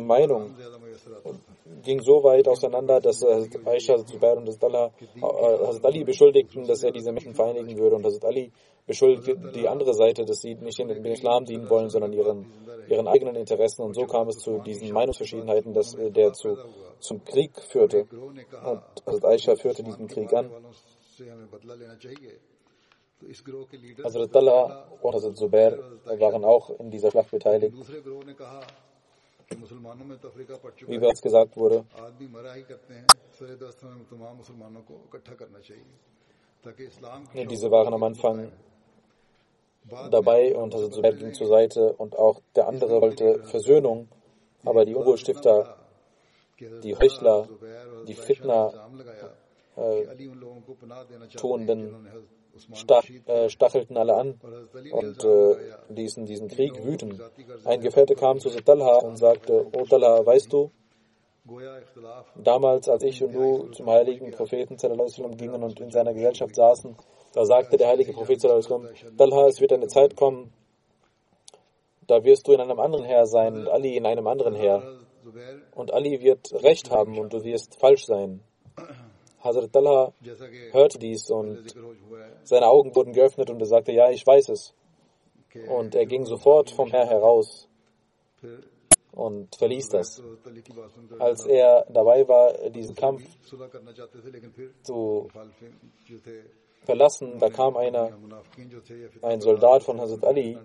Meinung 0.00 0.54
ging 1.82 2.00
so 2.00 2.22
weit 2.22 2.48
auseinander, 2.48 3.00
dass 3.00 3.22
Aisha, 3.24 4.04
Zubair 4.04 4.36
und 4.36 4.48
Hazrat 4.48 4.92
äh, 5.82 5.86
Ali 5.86 6.04
beschuldigten, 6.04 6.66
dass 6.66 6.82
er 6.82 6.92
diese 6.92 7.12
Menschen 7.12 7.34
vereinigen 7.34 7.78
würde. 7.78 7.96
Und 7.96 8.04
Hazrat 8.04 8.24
Ali 8.24 8.52
beschuldigte 8.86 9.36
die 9.54 9.68
andere 9.68 9.94
Seite, 9.94 10.24
dass 10.24 10.40
sie 10.40 10.54
nicht 10.54 10.78
in 10.78 10.88
den 10.88 11.04
Islam 11.04 11.44
dienen 11.44 11.68
wollen, 11.68 11.88
sondern 11.88 12.12
ihren, 12.12 12.46
ihren 12.88 13.08
eigenen 13.08 13.36
Interessen. 13.36 13.82
Und 13.82 13.94
so 13.94 14.06
kam 14.06 14.28
es 14.28 14.38
zu 14.38 14.58
diesen 14.58 14.92
Meinungsverschiedenheiten, 14.92 15.72
dass, 15.72 15.94
äh, 15.94 16.10
der 16.10 16.32
zu, 16.32 16.56
zum 16.98 17.24
Krieg 17.24 17.52
führte. 17.60 18.06
Und 18.10 18.82
Hazrat 19.06 19.24
Aisha 19.24 19.56
führte 19.56 19.82
diesen 19.82 20.06
Krieg 20.06 20.32
an. 20.32 20.50
Hazrat 24.04 24.32
Talha 24.32 24.88
und 25.00 25.14
Hazrat 25.14 25.36
Zubair 25.36 25.78
waren 26.04 26.44
auch 26.44 26.70
in 26.78 26.90
dieser 26.90 27.10
Schlacht 27.10 27.30
beteiligt. 27.30 27.74
Wie 30.86 30.98
bereits 30.98 31.22
gesagt 31.22 31.56
wurde, 31.56 31.84
ja, 37.34 37.44
diese 37.44 37.70
waren 37.70 37.94
am 37.94 38.02
Anfang 38.02 38.52
dabei 40.10 40.54
und 40.56 40.74
also 40.74 40.88
Zubair 40.88 41.12
ging 41.12 41.34
zur 41.34 41.48
Seite 41.48 41.92
und 41.94 42.16
auch 42.16 42.40
der 42.56 42.68
andere 42.68 43.00
wollte 43.00 43.44
Versöhnung, 43.44 44.08
aber 44.64 44.84
die 44.84 44.94
Unruhestifter, 44.94 45.76
die 46.58 46.96
Heuchler, 46.96 47.48
die 48.06 48.14
Fitner 48.14 48.72
äh, 49.76 50.06
tuenden 51.36 52.08
stach, 52.74 53.04
äh, 53.26 53.48
stachelten 53.48 53.96
alle 53.96 54.14
an 54.14 54.40
und 54.92 55.24
äh, 55.24 55.56
ließen 55.88 56.26
diesen 56.26 56.48
Krieg 56.48 56.84
wüten. 56.84 57.20
Ein 57.64 57.80
Gefährte 57.80 58.14
kam 58.14 58.38
zu 58.38 58.50
Talha 58.50 58.98
und 58.98 59.16
sagte, 59.16 59.66
O 59.72 59.84
Talha, 59.84 60.24
weißt 60.24 60.52
du, 60.52 60.70
damals, 62.36 62.88
als 62.88 63.02
ich 63.02 63.22
und 63.22 63.32
du 63.32 63.68
zum 63.72 63.90
heiligen 63.90 64.30
Propheten 64.30 64.76
gingen 65.36 65.62
und 65.62 65.80
in 65.80 65.90
seiner 65.90 66.14
Gesellschaft 66.14 66.54
saßen, 66.54 66.96
da 67.32 67.44
sagte 67.44 67.76
der 67.76 67.88
heilige 67.88 68.12
Prophet 68.12 68.40
Talha, 68.40 69.46
es 69.46 69.60
wird 69.60 69.72
eine 69.72 69.88
Zeit 69.88 70.16
kommen, 70.16 70.52
da 72.06 72.22
wirst 72.22 72.46
du 72.46 72.52
in 72.52 72.60
einem 72.60 72.78
anderen 72.78 73.04
Herr 73.04 73.26
sein 73.26 73.54
und 73.54 73.68
Ali 73.68 73.96
in 73.96 74.06
einem 74.06 74.26
anderen 74.26 74.54
Herr. 74.54 74.82
Und 75.74 75.92
Ali 75.92 76.20
wird 76.20 76.52
Recht 76.62 76.90
haben 76.90 77.18
und 77.18 77.32
du 77.32 77.42
wirst 77.44 77.80
falsch 77.80 78.04
sein. 78.04 78.42
Hazrat 79.44 79.72
Talha 79.72 80.12
hörte 80.72 80.98
dies 80.98 81.30
und 81.30 81.74
seine 82.44 82.66
Augen 82.66 82.94
wurden 82.94 83.12
geöffnet 83.12 83.50
und 83.50 83.60
er 83.60 83.66
sagte, 83.66 83.92
ja, 83.92 84.10
ich 84.10 84.26
weiß 84.26 84.48
es. 84.48 84.74
Und 85.68 85.94
er 85.94 86.06
ging 86.06 86.24
sofort 86.24 86.70
vom 86.70 86.90
Herr 86.90 87.06
heraus 87.06 87.68
und 89.12 89.54
verließ 89.54 89.90
das. 89.90 90.22
Als 91.18 91.46
er 91.46 91.86
dabei 91.90 92.26
war, 92.26 92.70
diesen 92.70 92.94
Kampf 92.96 93.22
zu 94.82 95.28
verlassen, 96.84 97.38
da 97.38 97.48
kam 97.50 97.76
einer, 97.76 98.10
ein 99.22 99.40
Soldat 99.40 99.82
von 99.82 100.00
Hazrat 100.00 100.24
Ali, 100.24 100.58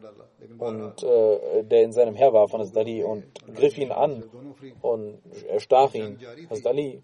und, 0.57 1.03
äh, 1.03 1.63
der 1.63 1.83
in 1.83 1.93
seinem 1.93 2.15
Heer 2.15 2.33
war 2.33 2.47
von 2.47 2.61
Hazrat 2.61 2.77
Ali, 2.77 3.03
und 3.03 3.23
griff 3.55 3.77
ihn 3.77 3.91
an 3.91 4.23
und 4.81 5.21
erstach 5.47 5.93
ihn. 5.93 6.17
Hazrat 6.49 6.67
Ali 6.67 7.01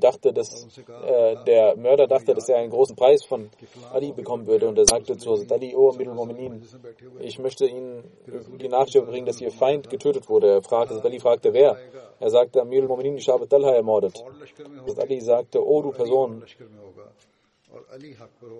dachte, 0.00 0.32
dass 0.32 0.78
äh, 0.88 1.44
der 1.44 1.76
Mörder 1.76 2.06
dachte, 2.06 2.34
dass 2.34 2.48
er 2.48 2.58
einen 2.58 2.70
großen 2.70 2.94
Preis 2.94 3.24
von 3.24 3.50
Ali 3.92 4.12
bekommen 4.12 4.46
würde 4.46 4.68
und 4.68 4.78
er 4.78 4.86
sagte 4.86 5.16
zu 5.16 5.32
Ali, 5.50 5.74
oh 5.74 5.90
Amir 5.90 6.10
al 6.10 6.60
ich 7.20 7.38
möchte 7.38 7.66
Ihnen 7.66 8.04
die 8.60 8.68
Nachricht 8.68 9.04
bringen, 9.04 9.26
dass 9.26 9.40
Ihr 9.40 9.50
Feind 9.50 9.90
getötet 9.90 10.28
wurde. 10.28 10.48
Er 10.48 10.62
fragte, 10.62 11.02
Ali 11.02 11.18
fragte, 11.18 11.52
wer? 11.52 11.76
Er 12.20 12.30
sagte, 12.30 12.60
Amir 12.60 12.82
al-Mu'minin, 12.82 13.16
ich 13.16 13.28
habe 13.28 13.48
Talha 13.48 13.72
ermordet. 13.72 14.22
Hazrat 14.86 14.98
Ali 15.00 15.20
sagte, 15.20 15.64
oh 15.64 15.82
du 15.82 15.90
Person, 15.90 16.44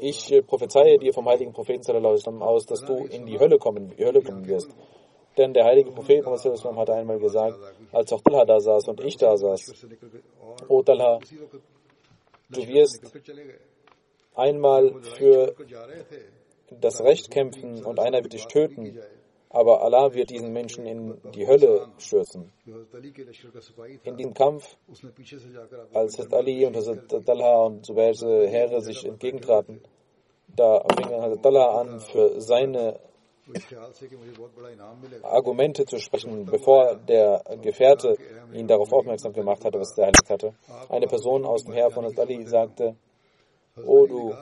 ich 0.01 0.33
äh, 0.33 0.43
prophezeie 0.43 0.99
dir 0.99 1.13
vom 1.13 1.27
heiligen 1.27 1.53
Propheten 1.53 2.05
aus, 2.43 2.67
dass 2.67 2.85
du 2.85 3.07
in 3.07 3.27
die 3.27 3.39
Hölle 3.39 3.59
kommen, 3.59 3.95
die 3.97 4.05
Hölle 4.05 4.23
kommen 4.23 4.47
wirst. 4.47 4.71
Denn 5.37 5.53
der 5.53 5.65
heilige 5.65 5.91
Prophet 5.91 6.25
hat 6.25 6.91
einmal 6.91 7.19
gesagt, 7.19 7.59
als 7.93 8.13
auch 8.13 8.21
Talha 8.23 8.45
da 8.45 8.59
saß 8.59 8.89
und 8.89 9.01
ich 9.05 9.17
da 9.17 9.37
saß, 9.37 9.87
O 10.69 10.83
Talha, 10.83 11.19
du 12.51 12.67
wirst 12.67 13.03
einmal 14.35 15.03
für 15.03 15.55
das 16.81 17.01
Recht 17.03 17.31
kämpfen 17.31 17.85
und 17.85 18.01
einer 18.01 18.23
wird 18.23 18.33
dich 18.33 18.47
töten, 18.47 18.99
aber 19.51 19.83
Allah 19.83 20.13
wird 20.15 20.31
diesen 20.31 20.53
Menschen 20.53 20.87
in 20.87 21.21
die 21.35 21.47
Hölle 21.47 21.89
stürzen. 21.99 22.53
In 24.05 24.17
diesem 24.17 24.35
Kampf, 24.35 24.77
als 25.93 26.19
Hazrat 26.19 26.35
Ali 26.35 26.65
und 26.67 26.77
Hazrat 26.77 27.09
Talha 27.27 27.67
und 27.67 27.85
Zubair's 27.85 28.23
Heere 28.23 28.81
sich 28.81 29.05
entgegentraten, 29.05 29.83
da 30.49 30.83
fing 30.97 31.11
Hazrat 31.11 31.43
Talha 31.43 31.81
an, 31.81 32.01
für 32.01 32.41
seine 32.41 32.99
Argumente 35.23 35.85
zu 35.85 35.99
sprechen, 35.99 36.45
bevor 36.47 36.97
der 36.97 37.43
Gefährte 37.63 38.17
ihn 38.53 38.67
darauf 38.67 38.93
aufmerksam 38.93 39.33
gemacht 39.33 39.65
hatte, 39.65 39.79
was 39.79 39.97
er 39.97 40.07
erlebt 40.07 40.31
hatte. 40.31 40.55
Eine 40.89 41.07
Person 41.07 41.45
aus 41.45 41.65
dem 41.65 41.73
Heer 41.73 41.91
von 41.91 42.05
Hazrat 42.05 42.29
Ali 42.29 42.45
sagte, 42.47 42.97
O 43.85 44.07
du 44.07 44.35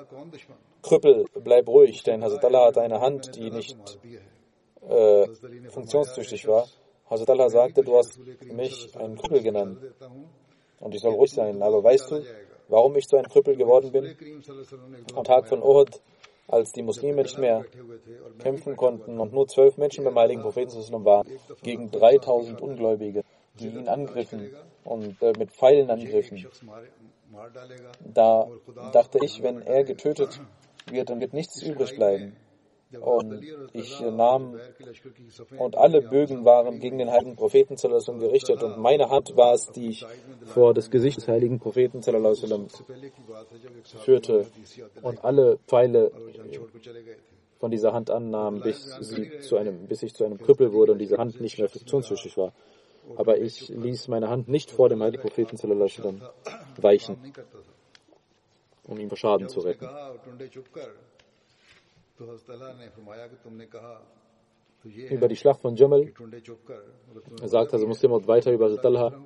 Krüppel, 0.83 1.27
bleib 1.35 1.69
ruhig, 1.69 2.03
denn 2.03 2.23
Hazrat 2.23 2.45
Allah 2.45 2.67
hat 2.67 2.79
eine 2.79 3.01
Hand, 3.01 3.37
die 3.37 3.51
nicht 3.51 3.77
äh, 4.89 5.27
funktionstüchtig 5.71 6.47
war. 6.47 6.67
Hazrat 7.11 7.51
sagte, 7.51 7.83
du 7.83 7.97
hast 7.97 8.19
mich 8.43 8.97
einen 8.97 9.17
Krüppel 9.17 9.43
genannt 9.43 9.79
und 10.81 10.95
ich 10.95 11.01
soll 11.01 11.13
ruhig 11.13 11.33
sein. 11.33 11.63
Aber 11.63 11.85
weißt 11.85 12.11
du, 12.11 12.23
warum 12.69 12.97
ich 12.97 13.07
zu 13.07 13.17
einem 13.17 13.29
Krüppel 13.29 13.57
geworden 13.57 13.93
bin? 13.93 14.17
Am 15.15 15.25
Tag 15.25 15.49
von 15.49 15.63
Uhud 15.63 16.01
als 16.49 16.73
die 16.73 16.83
Muslime 16.83 17.23
nicht 17.23 17.39
mehr 17.39 17.65
kämpfen 18.39 18.77
konnten 18.77 19.19
und 19.19 19.33
nur 19.33 19.49
zwölf 19.49 19.77
Menschen 19.77 20.05
beim 20.05 20.19
heiligen 20.19 20.43
Propheten 20.43 21.05
waren, 21.05 21.27
gegen 21.63 21.91
3000 21.91 22.61
Ungläubige, 22.61 23.25
die 23.59 23.69
ihn 23.69 23.89
angriffen 23.89 24.55
und 24.85 25.23
äh, 25.23 25.33
mit 25.39 25.51
Pfeilen 25.53 25.91
angriffen. 25.91 26.47
Da 28.01 28.49
dachte 28.93 29.19
ich, 29.23 29.43
wenn 29.43 29.63
er 29.63 29.85
getötet 29.85 30.41
wird, 30.91 31.11
dann 31.11 31.21
wird 31.21 31.33
nichts 31.33 31.63
übrig 31.63 31.97
bleiben. 31.97 32.37
Und 33.01 33.43
ich 33.73 34.01
nahm, 34.01 34.59
und 35.59 35.77
alle 35.77 36.03
Bögen 36.03 36.45
waren 36.45 36.81
gegen 36.81 36.99
den 36.99 37.11
heiligen 37.11 37.37
Propheten 37.37 37.77
gerichtet, 37.77 38.63
und 38.63 38.79
meine 38.79 39.11
Hand 39.11 39.37
war 39.37 39.55
es, 39.55 39.71
die 39.73 39.89
ich 39.89 40.07
vor 40.47 40.75
das 40.75 40.91
Gesicht 40.91 41.19
des 41.19 41.29
heiligen 41.29 41.59
Propheten 41.59 42.03
führte, 44.05 44.47
und 45.03 45.25
alle 45.25 45.59
Pfeile 45.67 46.11
von 47.59 47.71
dieser 47.71 47.93
Hand 47.93 48.11
annahm, 48.11 48.61
bis, 48.61 48.97
sie 49.01 49.41
zu 49.41 49.57
einem, 49.57 49.87
bis 49.87 50.03
ich 50.03 50.15
zu 50.15 50.25
einem 50.25 50.39
Krüppel 50.39 50.73
wurde 50.73 50.93
und 50.93 50.99
diese 50.99 51.17
Hand 51.17 51.41
nicht 51.41 51.59
mehr 51.59 51.69
funktionstüchtig 51.69 52.37
war. 52.37 52.53
Aber 53.17 53.39
ich 53.39 53.69
ließ 53.69 54.09
meine 54.09 54.29
Hand 54.29 54.49
nicht 54.49 54.71
vor 54.71 54.89
dem 54.89 55.03
heiligen 55.03 55.23
Propheten 55.23 55.59
weichen, 56.81 57.33
um 58.87 58.99
ihm 58.99 59.09
vor 59.09 59.19
Schaden 59.19 59.49
zu 59.49 59.61
retten. 59.61 59.89
Über 65.11 65.29
die 65.29 65.37
Schlacht 65.37 65.61
von 65.61 65.75
Jamal 65.75 66.13
sagt 67.45 67.73
also 67.73 67.87
Muslim 67.87 68.13
weiter 68.27 68.53
über 68.53 68.81
Talha, 68.81 69.21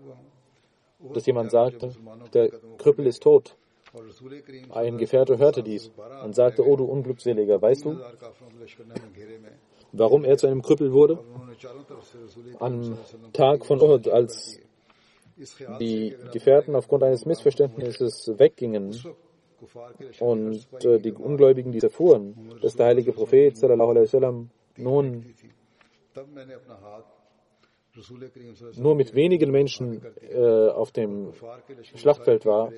dass 1.13 1.27
jemand 1.27 1.51
sagte, 1.51 1.93
der 2.33 2.51
Krüppel 2.79 3.07
ist 3.07 3.23
tot. 3.23 3.57
Ein 4.71 4.99
Gefährte 4.99 5.39
hörte 5.39 5.63
dies 5.63 5.91
und 6.25 6.35
sagte, 6.35 6.67
oh 6.67 6.77
du 6.77 6.85
Unglückseliger, 6.85 7.61
weißt 7.61 7.85
du, 7.87 8.01
warum 9.93 10.25
er 10.25 10.37
zu 10.37 10.47
einem 10.47 10.63
Krüppel 10.63 10.93
wurde? 10.93 11.19
Am 12.59 12.99
Tag 13.33 13.67
von 13.67 13.81
Uhud, 13.81 14.09
als 14.09 14.61
die 15.81 16.17
Gefährten 16.33 16.75
aufgrund 16.75 17.03
eines 17.03 17.25
Missverständnisses 17.27 18.33
weggingen, 18.39 18.95
und 20.21 20.67
äh, 20.85 20.99
die 20.99 21.13
Ungläubigen, 21.13 21.73
die 21.73 21.81
erfuhren, 21.81 22.35
dass 22.63 22.77
der 22.77 22.87
heilige 22.87 23.13
Prophet 23.13 23.57
sallallahu 23.57 23.91
alaihi 23.91 24.07
wasallam 24.07 24.51
nun 24.77 25.25
nur 28.77 28.95
mit 28.95 29.15
wenigen 29.15 29.51
Menschen 29.51 30.01
äh, 30.31 30.69
auf 30.69 30.93
dem 30.93 31.33
Schlachtfeld 31.95 32.47
war, 32.47 32.73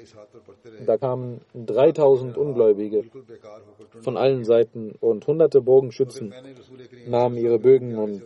da 0.87 0.97
kamen 0.97 1.41
3000 1.55 2.37
Ungläubige 2.37 3.05
von 4.01 4.17
allen 4.17 4.45
Seiten 4.45 4.95
und 5.01 5.27
hunderte 5.27 5.61
Bogenschützen 5.61 6.33
nahmen 7.07 7.37
ihre 7.37 7.59
Bögen 7.59 7.97
und 7.97 8.23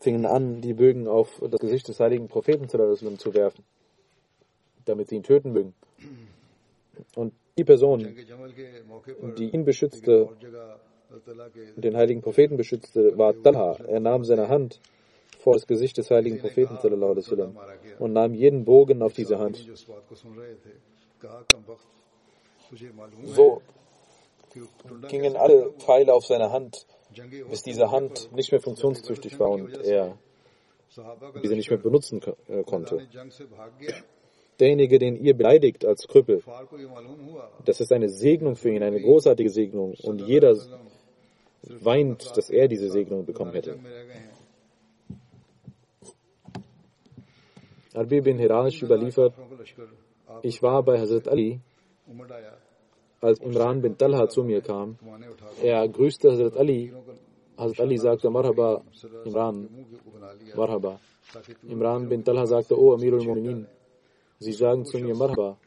fingen 0.00 0.26
an, 0.26 0.60
die 0.60 0.74
Bögen 0.74 1.08
auf 1.08 1.40
das 1.40 1.60
Gesicht 1.60 1.88
des 1.88 2.00
heiligen 2.00 2.28
Propheten 2.28 2.68
zu 2.68 3.34
werfen, 3.34 3.64
damit 4.84 5.08
sie 5.08 5.16
ihn 5.16 5.22
töten 5.22 5.52
mögen. 5.52 5.74
Und 7.16 7.32
die 7.58 7.64
Person, 7.64 8.16
die 9.38 9.50
ihn 9.50 9.64
beschützte, 9.64 10.28
den 11.76 11.96
heiligen 11.96 12.22
Propheten 12.22 12.56
beschützte, 12.56 13.16
war 13.18 13.34
Talha. 13.42 13.76
Er 13.86 14.00
nahm 14.00 14.24
seine 14.24 14.48
Hand 14.48 14.80
vor 15.38 15.54
das 15.54 15.66
Gesicht 15.66 15.96
des 15.98 16.10
heiligen 16.10 16.38
Propheten 16.38 16.78
und 17.98 18.12
nahm 18.12 18.34
jeden 18.34 18.64
Bogen 18.64 19.02
auf 19.02 19.12
diese 19.14 19.38
Hand. 19.38 19.66
So 23.24 23.62
gingen 25.08 25.36
alle 25.36 25.72
Pfeile 25.72 26.14
auf 26.14 26.24
seine 26.24 26.50
Hand, 26.52 26.86
bis 27.50 27.62
diese 27.62 27.90
Hand 27.90 28.30
nicht 28.32 28.52
mehr 28.52 28.60
funktionstüchtig 28.60 29.38
war 29.38 29.50
und 29.50 29.76
er 29.84 30.18
diese 31.42 31.54
nicht 31.54 31.70
mehr 31.70 31.78
benutzen 31.78 32.20
äh, 32.48 32.64
konnte 32.64 33.06
derjenige, 34.60 34.98
den 34.98 35.16
ihr 35.16 35.34
beleidigt 35.34 35.84
als 35.84 36.06
Krüppel, 36.06 36.42
das 37.64 37.80
ist 37.80 37.92
eine 37.92 38.08
Segnung 38.08 38.56
für 38.56 38.70
ihn, 38.70 38.82
eine 38.82 39.00
großartige 39.00 39.50
Segnung. 39.50 39.94
Und 40.02 40.20
jeder 40.20 40.54
weint, 41.62 42.36
dass 42.36 42.50
er 42.50 42.68
diese 42.68 42.90
Segnung 42.90 43.24
bekommen 43.24 43.52
hätte. 43.52 43.78
Arbi 47.94 48.20
bin 48.20 48.38
Hirash 48.38 48.82
überliefert, 48.82 49.34
ich 50.42 50.62
war 50.62 50.82
bei 50.82 50.98
Hazrat 51.00 51.26
Ali, 51.28 51.60
als 53.20 53.40
Imran 53.40 53.82
bin 53.82 53.96
Talha 53.98 54.28
zu 54.28 54.42
mir 54.44 54.60
kam. 54.60 54.96
Er 55.62 55.88
grüßte 55.88 56.30
Hazrat 56.30 56.56
Ali. 56.56 56.92
Hazrat 57.58 57.80
Ali 57.80 57.98
sagte, 57.98 58.30
Marhaba, 58.30 58.82
Imran, 59.24 59.68
Marhaba. 60.56 61.00
Imran 61.68 62.08
bin 62.08 62.24
Talha 62.24 62.46
sagte, 62.46 62.78
O 62.78 62.94
Amirul 62.94 63.20
Mu'minin, 63.20 63.66
Sie 64.42 64.52
sagen 64.52 64.86
zu 64.86 64.98
mir 64.98 65.14
Marhaba, 65.14 65.58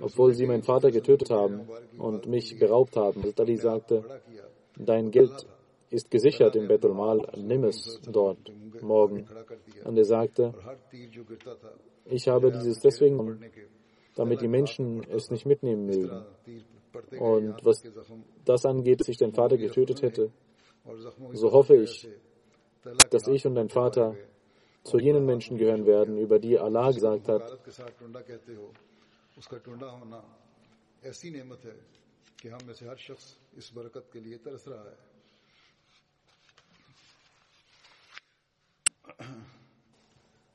obwohl 0.00 0.32
sie 0.32 0.46
meinen 0.46 0.62
Vater 0.62 0.90
getötet 0.90 1.28
haben 1.30 1.68
und 1.98 2.26
mich 2.26 2.58
beraubt 2.58 2.96
haben. 2.96 3.22
Ali 3.36 3.56
sagte, 3.56 4.02
dein 4.76 5.10
Geld 5.10 5.46
ist 5.90 6.10
gesichert 6.10 6.56
im 6.56 6.66
Betul 6.66 6.94
Mal, 6.94 7.18
nimm 7.36 7.64
es 7.64 8.00
dort 8.10 8.38
morgen. 8.80 9.28
Und 9.84 9.98
er 9.98 10.04
sagte, 10.04 10.54
ich 12.06 12.26
habe 12.26 12.50
dieses 12.52 12.80
deswegen, 12.80 13.38
damit 14.14 14.40
die 14.40 14.48
Menschen 14.48 15.04
es 15.10 15.30
nicht 15.30 15.44
mitnehmen 15.44 15.84
mögen. 15.84 16.24
Und 17.18 17.62
was 17.66 17.82
das 18.46 18.64
angeht, 18.64 19.00
dass 19.00 19.08
ich 19.08 19.18
deinen 19.18 19.34
Vater 19.34 19.58
getötet 19.58 20.00
hätte, 20.00 20.30
so 21.32 21.52
hoffe 21.52 21.76
ich, 21.76 22.08
dass 23.10 23.28
ich 23.28 23.46
und 23.46 23.56
dein 23.56 23.68
Vater 23.68 24.16
zu 24.84 24.98
jenen 24.98 25.24
Menschen 25.24 25.58
gehören 25.58 25.86
werden, 25.86 26.18
über 26.18 26.38
die 26.38 26.58
Allah 26.58 26.90
gesagt 26.90 27.28
hat, 27.28 27.58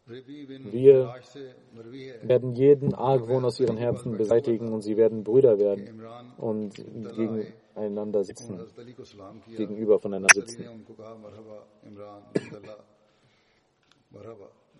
Wir 0.08 1.14
werden 2.22 2.54
jeden 2.54 2.94
Argwohn 2.96 3.44
aus 3.44 3.60
ihren 3.60 3.76
Herzen 3.76 4.18
beseitigen 4.18 4.72
und 4.72 4.82
sie 4.82 4.96
werden 4.96 5.24
Brüder 5.24 5.60
werden 5.60 6.02
und 6.38 6.76
gegeneinander 6.76 8.24
sitzen, 8.24 8.58
gegenüber 9.58 10.00
voneinander 10.00 10.34
sitzen. 10.34 10.64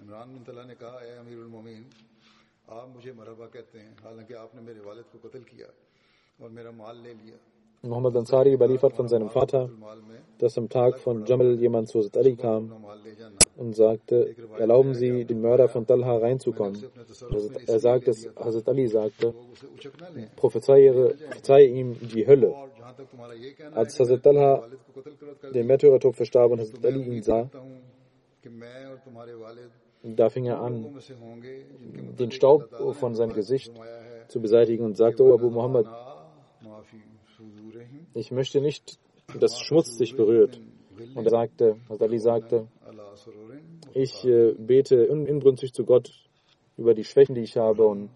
इमरान 0.03 0.29
बिन 0.35 0.43
तला 0.45 0.63
ने 0.67 0.75
कहा 0.83 0.99
है 1.01 1.17
अमीर 1.19 1.39
उलमोमीन 1.45 1.83
आप 2.77 2.87
मुझे 2.95 3.13
मरहबा 3.21 3.47
कहते 3.55 3.79
हैं 3.79 3.93
हालांकि 4.05 4.35
आपने 4.45 4.61
मेरे 4.69 4.81
वालिद 4.87 5.07
को 5.13 5.19
कत्ल 5.25 5.43
किया 5.51 5.69
और 6.43 6.51
मेरा 6.59 6.71
माल 6.83 6.97
ले 7.07 7.15
लिया 7.23 7.39
Muhammad 7.85 8.17
Ansari 8.17 8.53
überliefert 8.53 8.93
von 8.95 9.09
seinem 9.09 9.29
Vater, 9.29 9.69
dass 10.39 10.57
am 10.57 10.69
Tag 10.69 10.99
von 11.01 11.25
Jamal 11.27 11.59
jemand 11.59 11.89
zu 11.89 11.99
Hazrat 11.99 12.17
Ali 12.17 12.37
kam 12.37 12.71
und 13.57 13.75
sagte, 13.75 14.37
erlauben 14.57 14.95
Sie 14.95 15.25
dem 15.25 15.41
Mörder 15.41 15.69
von 15.69 15.85
Talha 15.85 16.17
reinzukommen. 16.19 16.81
Er 17.67 17.81
sagt, 17.81 18.07
dass 18.07 18.29
Hazrat 18.37 18.69
Ali 18.69 18.87
sagte, 18.87 19.35
prophezeie, 20.37 21.67
ihm 21.67 21.97
die 22.01 22.25
Hölle. 22.25 22.55
Als 23.75 23.99
Hazrat 23.99 24.23
Talha 24.23 24.63
den 25.53 25.67
Märtyrertod 25.67 26.15
verstarb 26.15 26.53
und 26.53 26.61
Hazrat 26.61 26.87
Ali 26.87 27.03
ihn 27.03 27.23
sah, 27.25 27.51
da 30.04 30.30
fing 30.30 30.46
er 30.46 30.62
an, 30.62 31.00
den 32.20 32.32
Staub 32.32 32.70
von 32.94 33.16
seinem 33.16 33.34
Gesicht 33.34 33.72
zu 34.28 34.42
beseitigen 34.42 34.86
und 34.86 34.96
sagte, 34.96 35.24
oh 35.24 35.34
Abu 35.34 35.50
Muhammad, 35.50 35.88
ich 38.14 38.32
möchte 38.32 38.62
nicht, 38.62 39.00
dass 39.40 39.60
Schmutz 39.60 39.98
dich 39.98 40.16
berührt. 40.16 40.60
Und 41.16 41.26
er 41.26 41.30
sagte, 41.30 41.78
Ali 42.00 42.20
sagte, 42.20 42.68
ich 43.94 44.26
äh, 44.26 44.54
bete 44.54 44.96
inbrünstig 44.96 45.74
zu 45.74 45.86
Gott 45.86 46.12
über 46.78 46.94
die 46.94 47.04
Schwächen, 47.04 47.36
die 47.36 47.42
ich 47.42 47.58
habe 47.58 47.86
und 47.86 48.10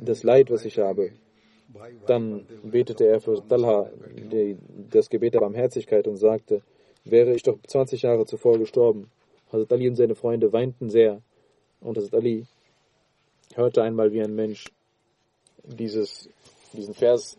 das 0.00 0.22
Leid, 0.22 0.50
was 0.50 0.64
ich 0.64 0.78
habe. 0.78 1.12
Dann 2.06 2.46
betete 2.64 3.06
er 3.06 3.20
für 3.20 3.46
Talha 3.46 3.90
die, 4.32 4.56
das 4.90 5.08
Gebet 5.08 5.34
der 5.34 5.40
Barmherzigkeit 5.40 6.08
und 6.08 6.16
sagte, 6.16 6.62
wäre 7.04 7.34
ich 7.34 7.42
doch 7.42 7.58
20 7.66 8.02
Jahre 8.02 8.26
zuvor 8.26 8.58
gestorben. 8.58 9.10
Hazrat 9.52 9.72
Ali 9.72 9.88
und 9.88 9.96
seine 9.96 10.14
Freunde 10.14 10.52
weinten 10.52 10.90
sehr. 10.90 11.22
Und 11.80 11.96
Hazrat 11.96 12.14
Ali 12.14 12.46
hörte 13.54 13.82
einmal 13.82 14.12
wie 14.12 14.22
ein 14.22 14.34
Mensch 14.34 14.66
dieses, 15.64 16.28
diesen 16.72 16.94
Vers 16.94 17.36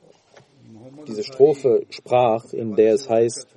diese 1.07 1.24
Strophe 1.24 1.86
sprach, 1.89 2.53
in 2.53 2.76
der 2.76 2.93
es 2.93 3.09
heißt, 3.09 3.47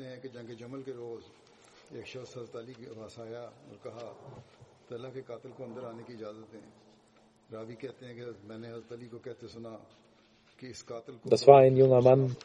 das 11.25 11.47
war 11.47 11.59
ein 11.59 11.77
junger 11.77 12.03
Mann, 12.03 12.37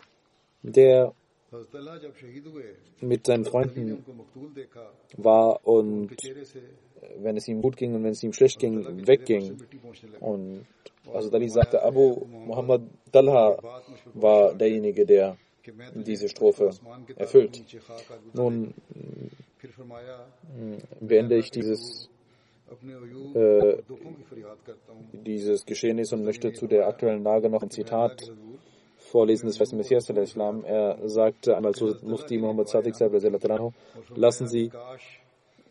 der 0.62 1.14
mit 3.02 3.26
seinen 3.26 3.46
Freunden 3.46 4.04
war 5.18 5.66
und 5.66 6.12
wenn 7.18 7.38
es 7.38 7.48
ihm 7.48 7.62
gut 7.62 7.78
ging 7.78 7.96
und 7.96 8.04
wenn 8.04 8.12
es 8.12 8.24
ihm 8.24 8.34
schlecht 8.34 8.60
ging, 8.60 9.08
wegging. 9.08 9.58
Und 10.20 10.66
also 11.14 11.30
Dali 11.30 11.50
sagte, 11.50 11.82
Abu 11.82 12.26
Muhammad 12.26 12.82
Dalha 13.12 13.58
war 14.14 14.54
derjenige, 14.54 15.06
der 15.06 15.38
diese 15.96 16.30
Strophe 16.30 16.72
erfüllt. 17.16 17.64
Nun 18.34 18.74
beende 21.00 21.38
ich 21.38 21.52
dieses, 21.52 22.10
äh, 23.34 23.78
dieses 25.14 25.66
Geschehnis 25.66 26.14
und 26.14 26.24
möchte 26.24 26.54
zu 26.54 26.68
der 26.68 26.88
aktuellen 26.88 27.24
Lage 27.24 27.50
noch 27.50 27.64
ein 27.64 27.70
Zitat 27.70 28.32
vorlesen 29.10 29.48
des 29.48 29.58
festen 29.58 29.78
Messias 29.78 30.10
Islam. 30.10 30.64
Er 30.64 30.98
sagte 31.10 31.56
einmal 31.56 31.74
zu 31.74 31.96
Mufti 32.04 32.38
Muhammad 32.38 32.70
Sadiq 32.70 32.96
lassen 34.16 34.48
Sie 34.48 34.72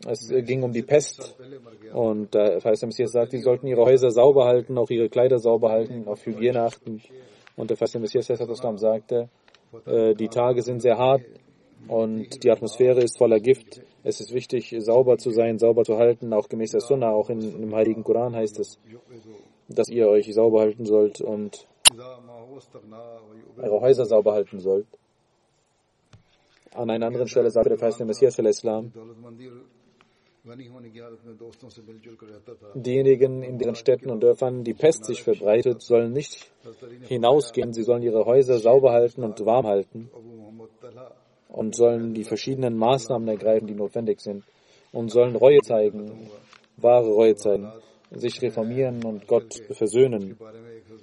es 0.07 0.29
ging 0.29 0.63
um 0.63 0.71
die 0.71 0.81
Pest 0.81 1.35
und 1.93 2.33
der 2.33 2.61
Verheißer 2.61 2.87
Messias 2.87 3.11
sagt, 3.11 3.31
sie 3.31 3.41
sollten 3.41 3.67
ihre 3.67 3.83
Häuser 3.83 4.11
sauber 4.11 4.45
halten, 4.45 4.77
auch 4.77 4.89
ihre 4.89 5.09
Kleider 5.09 5.39
sauber 5.39 5.71
halten, 5.71 6.07
auf 6.07 6.25
Hygiene 6.25 6.61
achten. 6.61 7.01
Und 7.57 7.69
der 7.69 7.75
Verheißer 7.75 7.99
Messias 7.99 8.27
sagte, 8.27 9.29
äh, 9.85 10.15
die 10.15 10.29
Tage 10.29 10.61
sind 10.61 10.81
sehr 10.81 10.97
hart 10.97 11.21
und 11.87 12.43
die 12.43 12.51
Atmosphäre 12.51 13.01
ist 13.01 13.17
voller 13.17 13.39
Gift. 13.39 13.81
Es 14.03 14.21
ist 14.21 14.33
wichtig, 14.33 14.73
sauber 14.79 15.17
zu 15.17 15.31
sein, 15.31 15.59
sauber 15.59 15.83
zu 15.83 15.97
halten, 15.97 16.33
auch 16.33 16.47
gemäß 16.47 16.71
der 16.71 16.81
Sunna, 16.81 17.11
auch 17.11 17.29
in, 17.29 17.61
im 17.61 17.75
Heiligen 17.75 18.03
Koran 18.03 18.35
heißt 18.35 18.59
es, 18.59 18.79
dass 19.67 19.89
ihr 19.89 20.07
euch 20.07 20.33
sauber 20.33 20.61
halten 20.61 20.85
sollt 20.85 21.19
und 21.19 21.67
eure 23.57 23.81
Häuser 23.81 24.05
sauber 24.05 24.33
halten 24.33 24.59
sollt. 24.59 24.87
An 26.73 26.89
einer 26.89 27.07
anderen 27.07 27.27
Stelle 27.27 27.49
sagte 27.49 27.69
der 27.69 27.77
Verheißer 27.79 28.05
Messias 28.05 28.37
Islam, 28.37 28.91
Diejenigen 32.73 33.43
in 33.43 33.57
deren 33.57 33.75
Städten 33.75 34.09
und 34.09 34.21
Dörfern 34.21 34.63
die 34.63 34.73
Pest 34.73 35.05
sich 35.05 35.21
verbreitet, 35.21 35.81
sollen 35.81 36.13
nicht 36.13 36.51
hinausgehen. 37.07 37.73
Sie 37.73 37.83
sollen 37.83 38.03
ihre 38.03 38.25
Häuser 38.25 38.57
sauber 38.59 38.91
halten 38.91 39.23
und 39.23 39.45
warm 39.45 39.67
halten 39.67 40.09
und 41.49 41.75
sollen 41.75 42.13
die 42.13 42.23
verschiedenen 42.23 42.77
Maßnahmen 42.77 43.27
ergreifen, 43.27 43.67
die 43.67 43.75
notwendig 43.75 44.21
sind 44.21 44.43
und 44.91 45.09
sollen 45.09 45.35
Reue 45.35 45.59
zeigen, 45.61 46.29
wahre 46.77 47.11
Reue 47.11 47.35
zeigen, 47.35 47.71
sich 48.11 48.41
reformieren 48.41 49.03
und 49.05 49.27
Gott 49.27 49.53
versöhnen. 49.71 50.37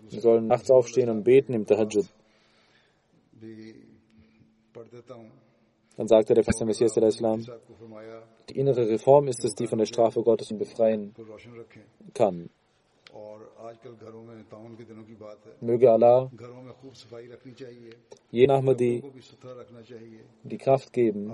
Sie 0.08 0.20
sollen 0.20 0.46
nachts 0.46 0.70
aufstehen 0.70 1.08
und 1.10 1.24
beten 1.24 1.52
im 1.54 1.66
Tahajjud. 1.66 2.06
Dann 5.96 6.08
sagte 6.08 6.34
der 6.34 6.44
Feste 6.44 6.64
Messias 6.64 6.92
der 6.92 7.08
Islam, 7.08 7.44
die 8.50 8.58
innere 8.58 8.88
Reform 8.88 9.28
ist 9.28 9.44
es, 9.44 9.54
die 9.54 9.66
von 9.66 9.78
der 9.78 9.86
Strafe 9.86 10.22
Gottes 10.22 10.48
befreien 10.56 11.14
kann. 12.12 12.50
Möge 15.60 15.90
Allah 15.90 16.30
je 18.30 18.48
Ahmadi 18.48 19.02
die 20.42 20.58
Kraft 20.58 20.92
geben, 20.92 21.32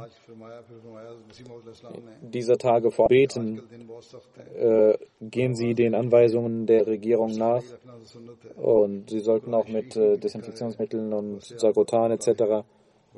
dieser 2.22 2.58
Tage 2.58 2.90
vor 2.90 3.08
Beten 3.08 3.62
äh, 4.54 4.98
gehen 5.20 5.54
Sie 5.54 5.74
den 5.74 5.94
Anweisungen 5.94 6.66
der 6.66 6.86
Regierung 6.86 7.32
nach 7.36 7.62
und 8.56 9.10
Sie 9.10 9.20
sollten 9.20 9.54
auch 9.54 9.68
mit 9.68 9.96
äh, 9.96 10.18
Desinfektionsmitteln 10.18 11.12
und 11.12 11.42
Sagotan 11.42 12.12
etc. 12.12 12.64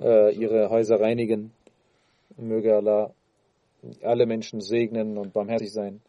Äh, 0.00 0.34
Ihre 0.34 0.70
Häuser 0.70 1.00
reinigen. 1.00 1.52
Möge 2.36 2.74
Allah 2.76 3.12
alle 4.02 4.26
Menschen 4.26 4.60
segnen 4.60 5.18
und 5.18 5.32
barmherzig 5.32 5.72
sein. 5.72 6.00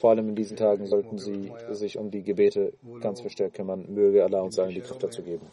Vor 0.00 0.10
allem 0.10 0.28
in 0.28 0.36
diesen 0.36 0.56
Tagen 0.56 0.86
sollten 0.86 1.18
sie 1.18 1.52
sich 1.72 1.96
um 1.98 2.10
die 2.10 2.22
Gebete 2.22 2.72
ganz 3.00 3.20
verstärkt 3.20 3.56
kümmern. 3.56 3.86
Möge 3.92 4.24
Allah 4.24 4.42
uns 4.42 4.58
allen 4.58 4.74
die 4.74 4.80
Kraft 4.80 5.02
dazu 5.02 5.22
geben. 5.22 5.46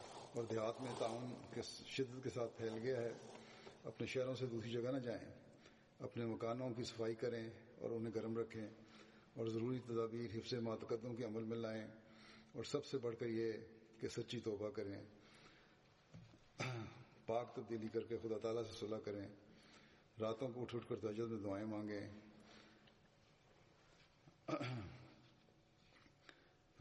अपने 6.02 6.26
मकानों 6.26 6.70
की 6.74 6.84
सफाई 6.84 7.14
करें 7.14 7.46
और 7.84 7.92
उन्हें 7.94 8.14
गर्म 8.14 8.38
रखें 8.38 8.68
और 9.38 9.50
ज़रूरी 9.50 9.80
तदाबीर 9.86 10.30
हिफ्स 10.34 10.54
मातकदों 10.66 11.14
के 11.14 11.24
अमल 11.24 11.44
में 11.46 11.58
लाएं 11.62 11.86
और 12.58 12.66
सबसे 12.66 12.98
बढ़कर 13.06 13.30
ये 13.30 13.52
कि 14.02 14.10
सच्ची 14.10 14.40
तोबा 14.42 14.70
करें 14.78 14.98
पाक 17.30 17.54
तब्दीली 17.58 17.90
करके 17.94 18.18
खुदा 18.18 18.38
ताला 18.42 18.62
से 18.66 18.74
सुलह 18.82 19.00
करें 19.06 19.28
रातों 20.18 20.48
को 20.54 20.62
उठ 20.62 20.74
उठ 20.76 20.84
कर 20.90 20.98
तजद 21.06 21.30
में 21.32 21.42
दुआएं 21.44 21.66
मांगे 21.70 22.02
پھر 24.47 24.61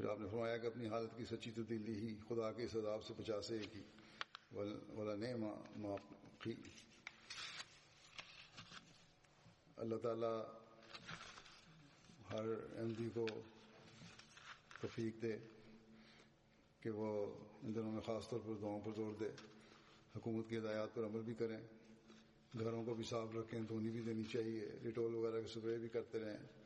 آپ 0.10 0.20
نے 0.20 0.28
فرمایا 0.32 0.58
کہ 0.58 0.68
اپنی 0.68 0.88
حالت 0.88 1.18
کی 1.18 1.26
سچی 1.26 1.52
تبدیلی 1.52 1.94
ہی 1.94 2.16
خدا 2.30 2.52
کے 2.52 2.64
اس 2.64 2.76
عذاب 2.76 3.04
سے 3.04 3.14
پچاسے 3.18 3.60
کی 3.74 3.82
والا 4.94 5.16
نے 5.16 5.34
معافی 5.76 6.54
اللہ 9.78 9.96
تعالیٰ 9.96 10.44
ہر 12.34 12.46
احمدی 12.78 13.10
کو 13.14 13.28
توفیق 14.82 15.22
دے 15.22 15.38
کہ 16.82 16.90
وہ 16.90 17.36
ان 17.64 17.76
دنوں 17.76 17.92
میں 17.92 18.02
خاص 18.02 18.30
طور 18.30 18.40
پر 18.40 18.54
دعاؤں 18.62 18.82
پر 18.86 18.92
زور 18.96 19.14
دے۔ 19.20 19.30
حکومت 20.16 20.50
کی 20.50 20.58
ہدایات 20.58 20.96
پر 20.96 21.06
عمل 21.06 21.22
بھی 21.22 21.34
کریں۔ 21.34 21.60
گھروں 22.60 22.86
کو 22.86 22.94
بھی 22.94 23.04
صاف 23.04 23.36
رکھیں، 23.36 23.62
دھونی 23.62 23.90
بھی 23.90 24.02
دینی 24.02 24.24
چاہیے۔ 24.24 24.72
ڈیٹول 24.84 25.16
وغیرہ 25.16 25.42
کی 25.42 25.48
سپرے 25.48 25.78
بھی 25.78 25.90
کرتے 25.90 26.20
رہیں۔ 26.20 26.65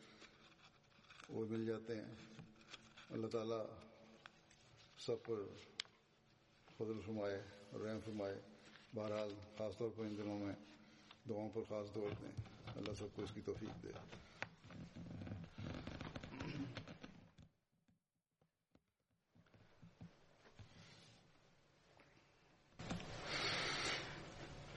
وہ 1.29 1.45
مل 1.49 1.65
جاتے 1.65 1.95
ہیں۔ 1.95 2.15
اللہ 3.09 3.27
تعالیٰ 3.27 3.65
سب 4.97 5.23
پر 5.23 5.35
فضل 6.77 6.99
فرمائے 7.05 7.41
اور 7.71 7.79
رحم 7.79 7.99
فرمائے۔ 8.05 8.41
بہرحال 8.95 9.33
خاص 9.57 9.77
طور 9.77 9.89
پر 9.95 10.03
ان 10.03 10.17
دنوں 10.17 10.39
میں 10.39 10.55
دعاؤں 11.29 11.49
پر 11.53 11.61
خاص 11.69 11.93
طور 11.93 12.09
دیں 12.21 12.31
اللہ 12.75 12.93
سب 12.99 13.07
کو 13.15 13.21
اس 13.21 13.29
کی 13.33 13.41
توفیق 13.41 13.83
دے۔ 13.83 13.91